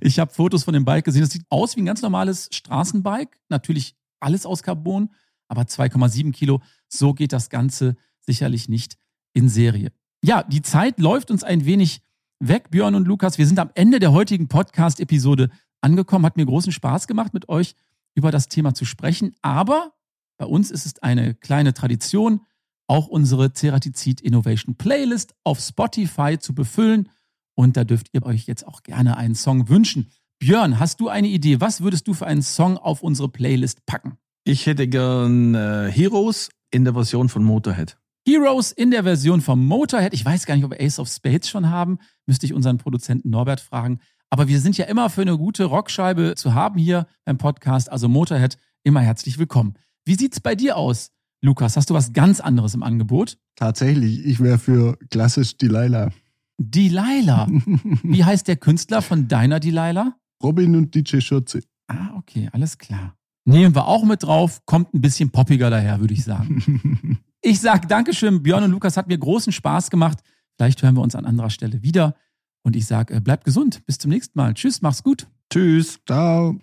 Ich 0.00 0.18
habe 0.18 0.32
Fotos 0.32 0.64
von 0.64 0.74
dem 0.74 0.84
Bike 0.84 1.04
gesehen. 1.04 1.22
Das 1.22 1.30
sieht 1.30 1.44
aus 1.48 1.76
wie 1.76 1.82
ein 1.82 1.86
ganz 1.86 2.02
normales 2.02 2.48
Straßenbike. 2.52 3.40
Natürlich 3.48 3.94
alles 4.18 4.46
aus 4.46 4.62
Carbon, 4.62 5.10
aber 5.48 5.62
2,7 5.62 6.32
Kilo. 6.32 6.60
So 6.88 7.14
geht 7.14 7.32
das 7.32 7.50
Ganze 7.50 7.96
sicherlich 8.20 8.68
nicht 8.68 8.96
in 9.32 9.48
Serie. 9.48 9.92
Ja, 10.22 10.42
die 10.42 10.62
Zeit 10.62 10.98
läuft 10.98 11.30
uns 11.30 11.44
ein 11.44 11.64
wenig 11.64 12.02
weg, 12.40 12.70
Björn 12.70 12.94
und 12.94 13.06
Lukas. 13.06 13.38
Wir 13.38 13.46
sind 13.46 13.58
am 13.58 13.70
Ende 13.74 14.00
der 14.00 14.12
heutigen 14.12 14.48
Podcast-Episode 14.48 15.50
angekommen. 15.80 16.26
Hat 16.26 16.36
mir 16.36 16.46
großen 16.46 16.72
Spaß 16.72 17.06
gemacht, 17.06 17.32
mit 17.32 17.48
euch 17.48 17.74
über 18.14 18.30
das 18.30 18.48
Thema 18.48 18.74
zu 18.74 18.84
sprechen. 18.84 19.34
Aber 19.40 19.92
bei 20.40 20.46
uns 20.46 20.70
ist 20.70 20.86
es 20.86 20.98
eine 21.02 21.34
kleine 21.34 21.74
Tradition, 21.74 22.40
auch 22.86 23.08
unsere 23.08 23.52
Ceratizid 23.52 24.22
Innovation 24.22 24.74
Playlist 24.74 25.34
auf 25.44 25.60
Spotify 25.60 26.38
zu 26.38 26.54
befüllen. 26.54 27.10
Und 27.54 27.76
da 27.76 27.84
dürft 27.84 28.08
ihr 28.14 28.24
euch 28.24 28.46
jetzt 28.46 28.66
auch 28.66 28.82
gerne 28.82 29.18
einen 29.18 29.34
Song 29.34 29.68
wünschen. 29.68 30.10
Björn, 30.38 30.80
hast 30.80 30.98
du 31.00 31.10
eine 31.10 31.28
Idee? 31.28 31.60
Was 31.60 31.82
würdest 31.82 32.08
du 32.08 32.14
für 32.14 32.26
einen 32.26 32.40
Song 32.40 32.78
auf 32.78 33.02
unsere 33.02 33.28
Playlist 33.28 33.84
packen? 33.84 34.16
Ich 34.44 34.64
hätte 34.64 34.88
gern 34.88 35.54
äh, 35.54 35.92
Heroes 35.92 36.48
in 36.70 36.84
der 36.84 36.94
Version 36.94 37.28
von 37.28 37.44
Motorhead. 37.44 37.98
Heroes 38.26 38.72
in 38.72 38.90
der 38.90 39.02
Version 39.02 39.42
von 39.42 39.62
Motorhead. 39.62 40.14
Ich 40.14 40.24
weiß 40.24 40.46
gar 40.46 40.56
nicht, 40.56 40.64
ob 40.64 40.70
wir 40.70 40.80
Ace 40.80 40.98
of 40.98 41.08
Spades 41.10 41.50
schon 41.50 41.68
haben. 41.68 41.98
Müsste 42.24 42.46
ich 42.46 42.54
unseren 42.54 42.78
Produzenten 42.78 43.28
Norbert 43.28 43.60
fragen. 43.60 44.00
Aber 44.30 44.48
wir 44.48 44.58
sind 44.58 44.78
ja 44.78 44.86
immer 44.86 45.10
für 45.10 45.20
eine 45.20 45.36
gute 45.36 45.64
Rockscheibe 45.64 46.34
zu 46.34 46.54
haben 46.54 46.78
hier 46.78 47.06
beim 47.26 47.36
Podcast. 47.36 47.92
Also 47.92 48.08
Motorhead, 48.08 48.56
immer 48.84 49.02
herzlich 49.02 49.36
willkommen. 49.36 49.74
Wie 50.10 50.16
sieht's 50.16 50.40
bei 50.40 50.56
dir 50.56 50.76
aus, 50.76 51.12
Lukas? 51.40 51.76
Hast 51.76 51.88
du 51.88 51.94
was 51.94 52.12
ganz 52.12 52.40
anderes 52.40 52.74
im 52.74 52.82
Angebot? 52.82 53.38
Tatsächlich, 53.54 54.26
ich 54.26 54.40
wäre 54.40 54.58
für 54.58 54.98
klassisch 55.08 55.56
Delilah. 55.56 56.10
Delilah. 56.58 57.46
Wie 58.02 58.24
heißt 58.24 58.48
der 58.48 58.56
Künstler 58.56 59.02
von 59.02 59.28
deiner 59.28 59.60
Delilah? 59.60 60.16
Robin 60.42 60.74
und 60.74 60.92
DJ 60.92 61.20
Schürze. 61.20 61.60
Ah, 61.86 62.16
okay, 62.16 62.48
alles 62.50 62.76
klar. 62.76 63.14
Nehmen 63.44 63.72
wir 63.72 63.86
auch 63.86 64.02
mit 64.02 64.24
drauf, 64.24 64.66
kommt 64.66 64.92
ein 64.94 65.00
bisschen 65.00 65.30
poppiger 65.30 65.70
daher, 65.70 66.00
würde 66.00 66.14
ich 66.14 66.24
sagen. 66.24 67.20
ich 67.40 67.60
sage 67.60 67.86
Dankeschön, 67.86 68.42
Björn 68.42 68.64
und 68.64 68.72
Lukas, 68.72 68.96
hat 68.96 69.06
mir 69.06 69.16
großen 69.16 69.52
Spaß 69.52 69.90
gemacht. 69.90 70.18
Vielleicht 70.56 70.82
hören 70.82 70.96
wir 70.96 71.02
uns 71.02 71.14
an 71.14 71.24
anderer 71.24 71.50
Stelle 71.50 71.84
wieder. 71.84 72.16
Und 72.64 72.74
ich 72.74 72.86
sage, 72.86 73.14
äh, 73.14 73.20
bleibt 73.20 73.44
gesund. 73.44 73.86
Bis 73.86 73.98
zum 73.98 74.10
nächsten 74.10 74.36
Mal. 74.36 74.54
Tschüss, 74.54 74.82
mach's 74.82 75.04
gut. 75.04 75.28
Tschüss. 75.52 76.00
Ciao. 76.04 76.58